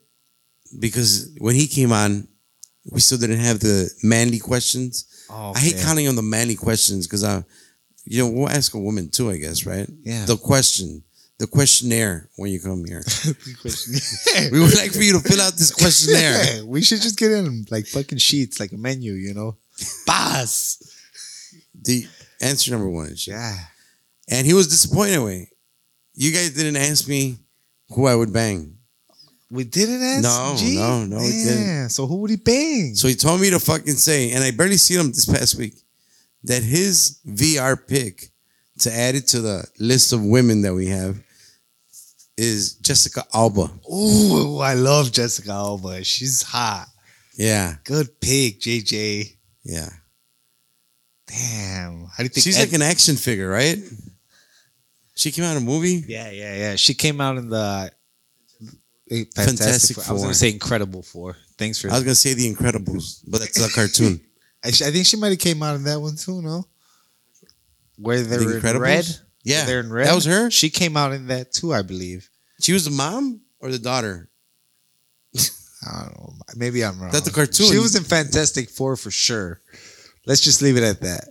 [0.78, 2.28] because when he came on,
[2.90, 5.26] we still didn't have the manly questions.
[5.30, 7.44] Oh, I hate counting on the manly questions because I,
[8.04, 9.88] you know, we'll ask a woman too, I guess, right?
[10.02, 10.24] Yeah.
[10.24, 11.02] The question,
[11.38, 13.02] the questionnaire when you come here.
[14.52, 16.64] we would like for you to fill out this questionnaire.
[16.66, 19.56] we should just get in like fucking sheets, like a menu, you know.
[20.06, 20.78] Paz.
[21.80, 22.06] The
[22.40, 23.56] answer number one Yeah.
[24.30, 25.50] And he was disappointed way.
[26.14, 27.38] You guys didn't ask me
[27.90, 28.76] who I would bang.
[29.50, 30.22] We didn't ask.
[30.22, 30.76] No, G?
[30.76, 31.20] no, no.
[31.22, 31.88] Yeah.
[31.88, 32.94] So who would he bang?
[32.94, 35.74] So he told me to fucking say, and I barely seen him this past week,
[36.44, 38.28] that his VR pick
[38.80, 41.18] to add it to the list of women that we have
[42.36, 43.70] is Jessica Alba.
[43.90, 46.04] Ooh, I love Jessica Alba.
[46.04, 46.86] She's hot.
[47.34, 49.34] Yeah, Good pick, JJ.
[49.64, 49.88] yeah.
[51.28, 52.06] Damn.
[52.06, 52.44] How do you think?
[52.44, 53.78] She's Ed- like an action figure, right?
[55.14, 56.04] She came out in a movie.
[56.06, 56.76] yeah, yeah, yeah.
[56.76, 57.90] She came out in the
[59.08, 60.04] Fantastic, Fantastic Four.
[60.08, 61.36] I was gonna say Incredible Four.
[61.56, 61.90] Thanks for.
[61.90, 64.20] I was gonna say The Incredibles, but that's a cartoon.
[64.64, 66.42] I, think she might have came out in that one too.
[66.42, 66.66] No.
[67.96, 68.80] Where they're The in Incredibles?
[68.80, 69.06] red.
[69.44, 70.06] Yeah, they're in red.
[70.08, 70.50] that was her.
[70.50, 72.28] She came out in that too, I believe.
[72.60, 74.28] She was the mom or the daughter.
[75.86, 76.34] I don't know.
[76.56, 77.10] Maybe I'm wrong.
[77.10, 77.66] That's the cartoon.
[77.70, 79.60] She was in Fantastic Four for sure.
[80.28, 81.24] Let's just leave it at that.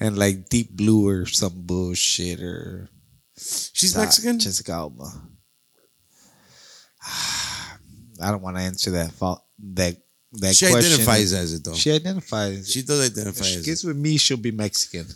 [0.00, 2.88] And like Deep Blue or some bullshit or
[3.36, 4.38] She's Mexican.
[4.40, 5.04] Jessica Alba.
[7.04, 9.44] I don't want to answer that fault.
[9.74, 9.96] That
[10.34, 10.92] that she question.
[10.92, 11.74] identifies as it though.
[11.74, 12.70] She, identifies.
[12.70, 13.88] She does identify if she as gets it.
[13.88, 15.06] with me, she'll be Mexican.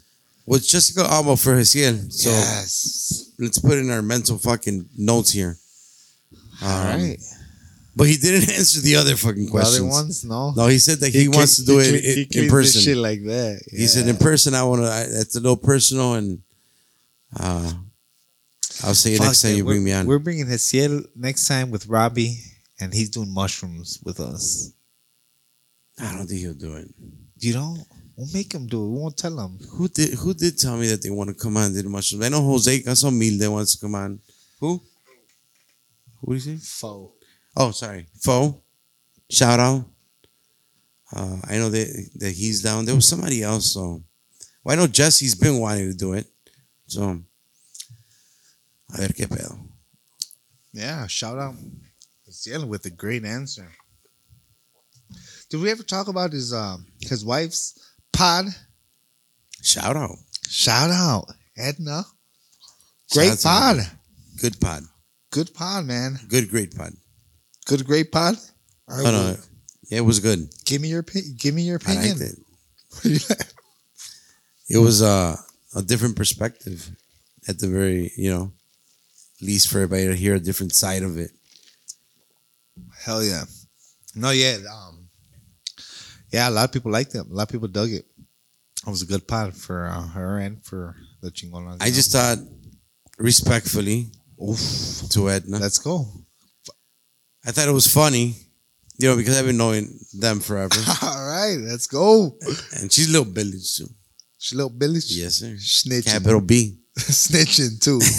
[0.44, 2.12] Well, it's Jessica Alba for Hesiel.
[2.12, 3.32] So yes.
[3.38, 5.56] let's put in our mental fucking notes here.
[6.62, 7.18] All Um, right.
[7.96, 9.80] But he didn't answer the other fucking The questions.
[9.80, 10.50] other ones, no.
[10.52, 12.82] No, he said that he, wants to do it he in, in cleans the person.
[12.82, 13.62] Shit like that.
[13.70, 15.20] He said in person, I want to.
[15.20, 16.42] It's a little personal, and
[17.40, 17.72] uh,
[18.84, 19.56] I'll see you Fuck next time it.
[19.56, 20.06] you bring we're, me on.
[20.06, 22.36] We're bringing Hesiel next time with Robbie,
[22.80, 24.72] and he's doing mushrooms with us.
[25.98, 26.88] I don't think he'll do it.
[27.38, 27.76] You know,
[28.14, 28.90] we'll make him do it.
[28.90, 29.58] We won't tell him.
[29.72, 30.12] Who did?
[30.18, 31.64] Who did tell me that they want to come on?
[31.66, 32.22] and Did mushrooms?
[32.26, 34.20] I know Jose Caso Milde wants to come on.
[34.60, 34.82] Who?
[36.20, 36.56] Who you say?
[36.56, 37.12] Foe.
[37.56, 38.62] Oh, sorry, Fo.
[39.30, 39.84] Shout out.
[41.14, 42.84] Uh, I know that that he's down.
[42.84, 43.72] There was somebody else.
[43.72, 44.02] So,
[44.62, 46.26] well, I know Jesse's been wanting to do it.
[46.86, 47.22] So,
[48.92, 49.58] a ver qué pedo.
[50.72, 51.54] Yeah, shout out
[52.44, 53.68] dealing with a great answer.
[55.48, 57.78] Did we ever talk about his um his wife's
[58.12, 58.46] pod?
[59.62, 60.16] Shout out.
[60.48, 61.26] Shout out
[61.56, 62.04] Edna.
[63.12, 63.76] Shout Great out pod.
[64.40, 64.82] Good pod.
[65.30, 66.18] Good pod, man.
[66.28, 66.92] Good great pod.
[67.66, 68.36] Good great pod.
[68.88, 69.36] Oh, no,
[69.90, 70.48] it was good.
[70.64, 72.04] give me your give me your opinion.
[72.04, 73.46] I liked it.
[74.68, 75.36] It was uh,
[75.76, 76.90] a different perspective
[77.46, 78.52] at the very, you know,
[79.40, 81.30] least for everybody to hear a different side of it.
[83.04, 83.44] Hell yeah.
[84.14, 84.56] No, yeah.
[84.70, 85.08] Um,
[86.32, 87.18] yeah, a lot of people liked it.
[87.18, 88.06] A lot of people dug it.
[88.84, 91.80] It was a good pod for uh, her and for the chingonas.
[91.80, 92.38] I just thought,
[93.18, 94.10] respectfully,
[94.42, 95.08] Oof.
[95.10, 96.06] to Edna, Let's go.
[97.46, 98.34] I thought it was funny,
[98.98, 100.74] you know, because I've been knowing them forever.
[101.02, 102.36] All right, let's go.
[102.80, 103.86] and she's a little village too.
[104.38, 105.00] She little Billy.
[105.06, 105.56] Yes, sir.
[105.56, 106.04] Snitching.
[106.12, 106.78] Capital B.
[106.98, 108.00] Snitching too.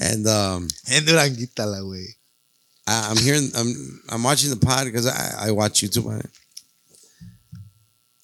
[0.00, 1.06] And um, and
[1.58, 2.06] la way.
[2.86, 6.30] I, I'm hearing, I'm, I'm watching the pod because I, I watch YouTube on it.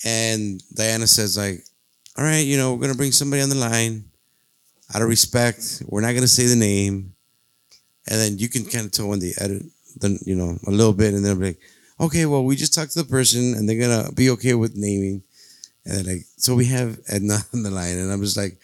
[0.05, 1.65] And Diana says like,
[2.17, 4.05] "All right, you know, we're gonna bring somebody on the line.
[4.95, 7.14] Out of respect, we're not gonna say the name."
[8.09, 9.63] And then you can kind of tell when they edit,
[9.97, 11.61] then you know, a little bit, and they'll be like,
[12.01, 15.23] "Okay, well, we just talked to the person, and they're gonna be okay with naming."
[15.85, 18.59] And they're like, "So we have Edna on the line," and I'm just like,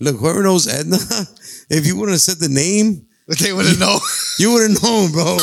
[0.00, 0.98] "Look, whoever knows Edna,
[1.70, 3.06] if you wouldn't have said the name,
[3.40, 3.98] they wouldn't know.
[4.38, 5.36] you would have known, bro.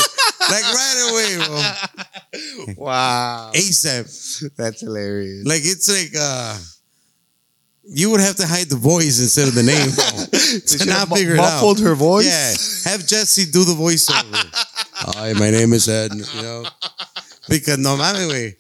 [0.49, 2.73] like right away, bro.
[2.77, 3.51] wow.
[3.53, 4.55] ASAP.
[4.55, 5.45] That's hilarious.
[5.45, 6.57] Like it's like uh
[7.85, 9.89] you would have to hide the voice instead of the name
[10.79, 11.55] to not mu- figure it out.
[11.55, 12.25] muffled her voice.
[12.85, 14.33] Yeah, have Jesse do the voiceover.
[15.15, 16.13] Hi, my name is Ed.
[16.13, 16.65] You know,
[17.49, 18.55] because no matter way.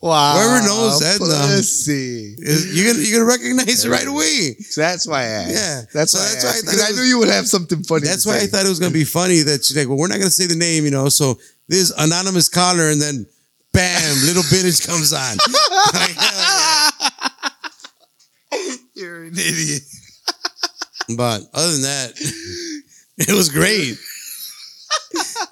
[0.00, 0.34] Wow.
[0.34, 1.26] Whoever knows Edna.
[1.56, 2.34] Pussy.
[2.38, 4.54] Um, is- You're gonna you're gonna recognize it right away.
[4.60, 5.50] So that's why I asked.
[5.54, 5.80] Yeah.
[5.94, 7.82] That's So why that's I why I thought I was- knew you would have something
[7.84, 8.06] funny.
[8.06, 10.08] That's to why I thought it was gonna be funny that she's like, well, we're
[10.08, 11.08] not gonna say the name, you know.
[11.08, 11.38] So
[11.68, 13.26] this anonymous caller, and then
[13.72, 15.36] bam, little bitch comes on.
[15.94, 16.90] Like, hell
[18.94, 19.82] You're an idiot.
[21.16, 22.12] But other than that,
[23.18, 23.98] it was great.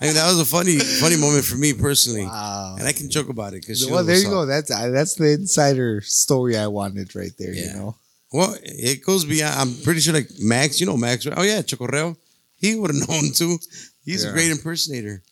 [0.01, 2.77] I mean, that was a funny, funny moment for me personally, Wow.
[2.79, 4.47] and I can joke about it because Well, there you go.
[4.47, 7.53] That's that's the insider story I wanted right there.
[7.53, 7.97] You know.
[8.33, 9.55] Well, it goes beyond.
[9.59, 11.35] I'm pretty sure, like Max, you know Max, right?
[11.37, 12.17] Oh yeah, Chocorreo.
[12.57, 13.59] He would have known too.
[14.05, 14.31] He's Yeah.
[14.31, 15.23] a great impersonator.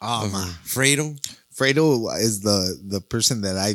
[0.00, 0.48] Oh of man.
[0.64, 1.18] Fredo
[1.54, 3.74] Fredo is the the person that I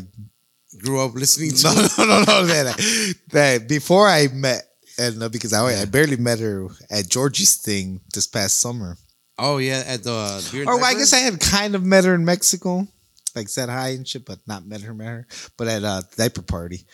[0.81, 1.63] grew up listening to.
[1.63, 4.63] no no no no that that before I met
[4.97, 8.97] Edna because I I barely met her at Georgie's thing this past summer.
[9.37, 12.03] Oh yeah, at the uh, beer Or well, I guess I had kind of met
[12.05, 12.87] her in Mexico,
[13.35, 15.27] like said hi and shit, but not met her, met her.
[15.57, 16.85] But at uh, a diaper party,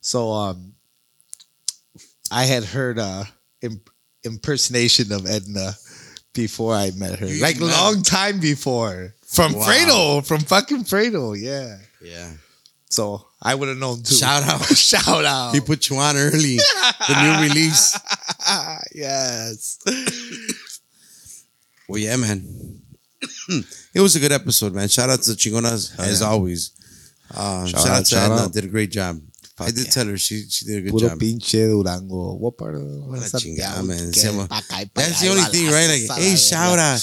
[0.00, 0.74] so um,
[2.30, 3.90] I had heard uh, a imp-
[4.22, 5.72] impersonation of Edna
[6.32, 9.64] before I met her, You like met- long time before from Wow.
[9.66, 11.78] Fredo, from fucking Fredo, yeah.
[12.00, 12.30] yeah.
[12.90, 14.14] So I would have known too.
[14.16, 14.64] Shout out.
[14.76, 15.54] Shout out.
[15.54, 16.56] He put you on early.
[16.56, 17.98] the new release.
[18.94, 19.78] yes.
[21.88, 22.82] Well, yeah, man.
[23.94, 24.88] it was a good episode, man.
[24.88, 26.26] Shout out to Chingonas Hell as yeah.
[26.26, 26.72] always.
[27.32, 28.42] Uh, shout, Shout out out, to shout Edna.
[28.44, 28.52] out.
[28.52, 29.20] Did a great job.
[29.60, 29.90] I did yeah.
[29.90, 31.18] tell her she she did a good Puro job.
[31.20, 32.34] pinche Durango.
[32.38, 34.10] What part of Una Santiago chingada, man.
[34.10, 35.86] que Se llama- pa' acá y pa' That's the only thing, right?
[36.08, 36.98] Like, hey, shout out.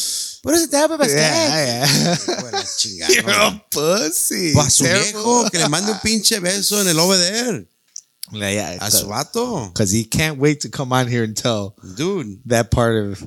[0.47, 0.97] What is it Pascal?
[0.97, 1.85] Buena Yeah, yeah.
[2.79, 3.15] chingada.
[3.15, 4.53] You're a pussy.
[4.57, 7.67] A su viejo, que le mande un pinche beso en el over.
[8.31, 9.67] Yeah, A su vato.
[9.73, 13.21] Because he can't wait to come on here and tell Dude, that part of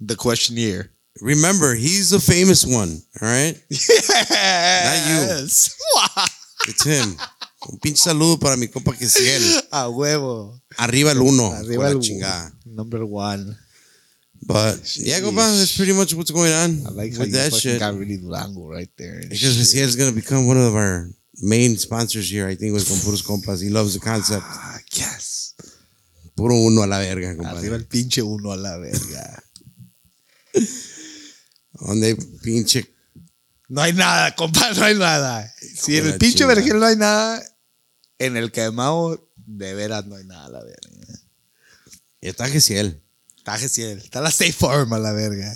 [0.00, 0.90] the questionnaire.
[1.20, 3.62] remember, he's the famous one, all right?
[3.70, 5.76] Yes.
[6.66, 7.14] It's him.
[7.68, 9.62] Un pinche saludo para mi compa que él.
[9.70, 10.58] A huevo.
[10.78, 11.52] Arriba el uno.
[11.52, 12.52] Arriba Arriba el chingada.
[12.64, 13.54] number one.
[14.46, 17.50] But yeah, compa, that's pretty much what's going on I like how with you that
[17.52, 17.80] fucking shit.
[17.80, 19.20] got really Durango right there.
[19.22, 19.52] Because shit.
[19.52, 21.08] Jaciel is going to become one of our
[21.40, 23.60] main sponsors here, I think, with Con Puros Compas.
[23.60, 24.44] He loves the concept.
[24.46, 25.54] Ah, yes.
[26.36, 27.74] Puro uno a la verga, Arriba compadre.
[27.74, 29.42] el pinche uno a la verga.
[31.72, 32.84] Donde pinche.
[33.68, 35.50] No hay nada, compa, no hay nada.
[35.58, 37.42] Si en el pinche vergel no hay nada,
[38.18, 41.20] en el quemado, de veras no hay nada, la verga.
[42.20, 43.03] Está Jaciel.
[43.44, 45.54] Está Gesiel, está la safe farm a la verga.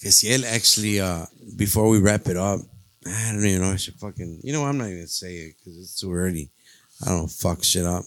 [0.00, 1.26] Jaciel actually, uh,
[1.56, 2.60] before we wrap it up,
[3.04, 3.72] I don't even know.
[3.72, 4.40] I should fucking.
[4.44, 4.68] You know, what?
[4.68, 6.48] I'm not even to say it because it's too early.
[7.04, 8.04] I don't fuck shit up.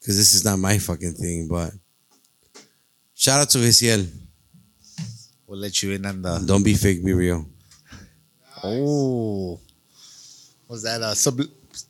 [0.00, 1.72] Because this is not my fucking thing, but.
[3.14, 4.08] Shout out to Jaciel.
[5.46, 6.42] We'll let you in on the.
[6.46, 7.44] Don't be fake, be real.
[8.62, 9.60] Oh.
[10.66, 11.42] Was that a sub,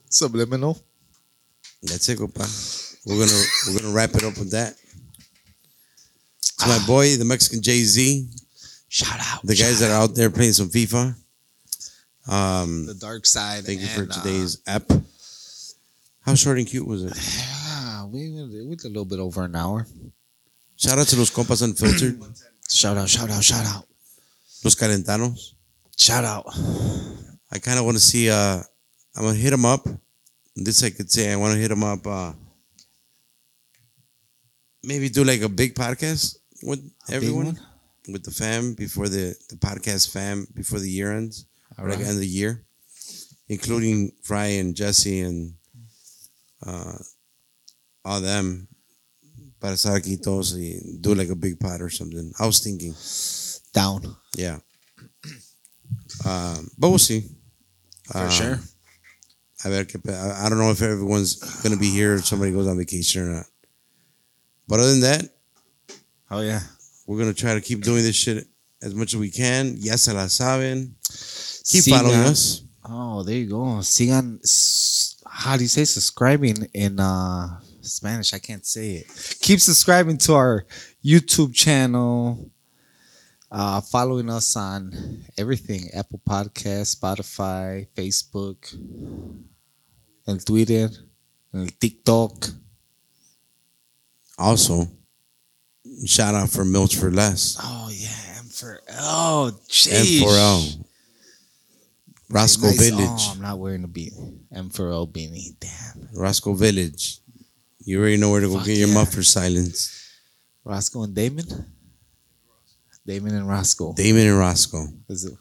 [0.09, 0.77] subliminal?
[1.81, 2.43] That's it, compa.
[3.05, 4.75] We're gonna we're gonna wrap it up with that.
[6.59, 8.27] To my boy, the Mexican Jay Z,
[8.87, 9.41] Shout out.
[9.43, 11.15] the guys that are out there playing some FIFA.
[12.27, 13.65] Um, The dark side.
[13.65, 14.89] thank you for and, uh, today's app.
[16.21, 17.13] How short and cute was it?
[17.15, 19.85] Yeah, we we went a little bit over an hour.
[20.77, 22.19] Shout out to los compas unfiltered,
[22.69, 23.85] Shout out, shout out, shout out.
[24.63, 25.53] los calentanos.
[25.97, 26.45] Shout out.
[27.51, 28.29] I kind of want to see.
[28.29, 28.61] Uh,
[29.15, 29.87] I'm gonna hit them up.
[30.55, 31.31] This I could say.
[31.31, 32.05] I want to hit them up.
[32.07, 32.33] Uh,
[34.83, 37.59] maybe do like a big podcast with everyone,
[38.07, 41.45] with the fam before the the podcast fam before the year ends,
[41.77, 42.63] or like end of the year,
[43.49, 45.53] including Fry and Jesse and
[46.65, 46.97] uh,
[48.03, 48.67] all them.
[49.59, 52.31] Para estar aquí todos y do like a big pot or something.
[52.39, 52.93] I was thinking,
[53.73, 54.15] Down.
[54.37, 54.59] yeah.
[56.25, 57.23] Um, but we'll see.
[58.11, 58.59] For Um, sure.
[59.63, 62.67] I, ver que, I I don't know if everyone's gonna be here if somebody goes
[62.67, 63.45] on vacation or not.
[64.67, 65.34] But other than that,
[66.31, 66.61] Oh, yeah.
[67.05, 68.47] we're gonna try to keep doing this shit
[68.81, 69.75] as much as we can.
[69.77, 70.91] Ya se la saben.
[71.69, 72.63] Keep Sigan- following us.
[72.87, 73.79] Oh, there you go.
[73.81, 74.39] Sigan,
[75.27, 78.33] how do you say subscribing in uh Spanish?
[78.33, 79.37] I can't say it.
[79.41, 80.65] Keep subscribing to our
[81.03, 82.51] YouTube channel.
[83.51, 88.75] Uh, following us on everything Apple Podcast, Spotify, Facebook,
[90.27, 90.89] and Twitter,
[91.53, 92.47] and TikTok.
[94.37, 94.87] Also,
[96.05, 97.57] shout out for Mufflers for Less.
[97.61, 98.09] Oh, yeah.
[98.39, 99.47] M for Oh,
[99.91, 100.67] M for L.
[102.29, 102.79] Roscoe Nice.
[102.79, 103.09] Oh, Village.
[103.09, 104.39] Oh, I'm not wearing a beanie.
[104.53, 105.55] M for L beanie.
[105.59, 106.09] Damn.
[106.13, 107.19] Roscoe Village.
[107.83, 108.93] You already know where to go Fuck get your yeah.
[108.95, 110.01] muffler silence.
[110.63, 111.65] Roscoe and Damen?
[113.07, 113.93] Damen and Roscoe.
[113.93, 114.87] Damen and Roscoe.
[115.09, 115.33] Is it?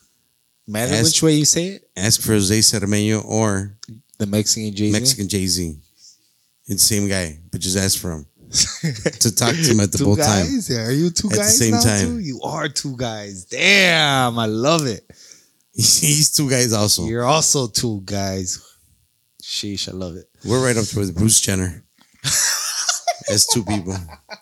[0.66, 1.88] Matter Ask- which way you say it.
[1.96, 3.76] Ask for Jose Cermeño or
[4.18, 4.92] The Mexican Jay Z.
[4.92, 5.78] Mexican Jay Z.
[6.66, 8.26] It's the same guy, but just ask for him
[9.20, 10.46] to talk to him at the two both time.
[10.68, 12.06] Yeah, are you two At the same now time.
[12.06, 12.18] too?
[12.20, 13.44] You are two guys.
[13.46, 15.04] Damn, I love it.
[15.74, 17.06] He's two guys also.
[17.06, 18.62] You're also two guys.
[19.42, 20.26] Sheesh, I love it.
[20.44, 21.84] We're right up there with Bruce Jenner.
[23.28, 23.96] As two people.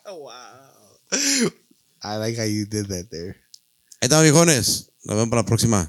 [0.06, 0.70] wow.
[2.02, 3.36] I like how you did that there.
[4.00, 4.90] Ahí estamos, viejones.
[5.04, 5.88] Nos vemos para la próxima.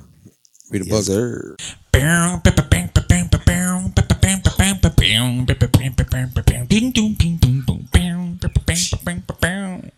[0.70, 1.04] Read a book.
[1.04, 1.56] sir.
[8.44, 8.76] Pim,
[9.06, 9.92] pim, pim, pim.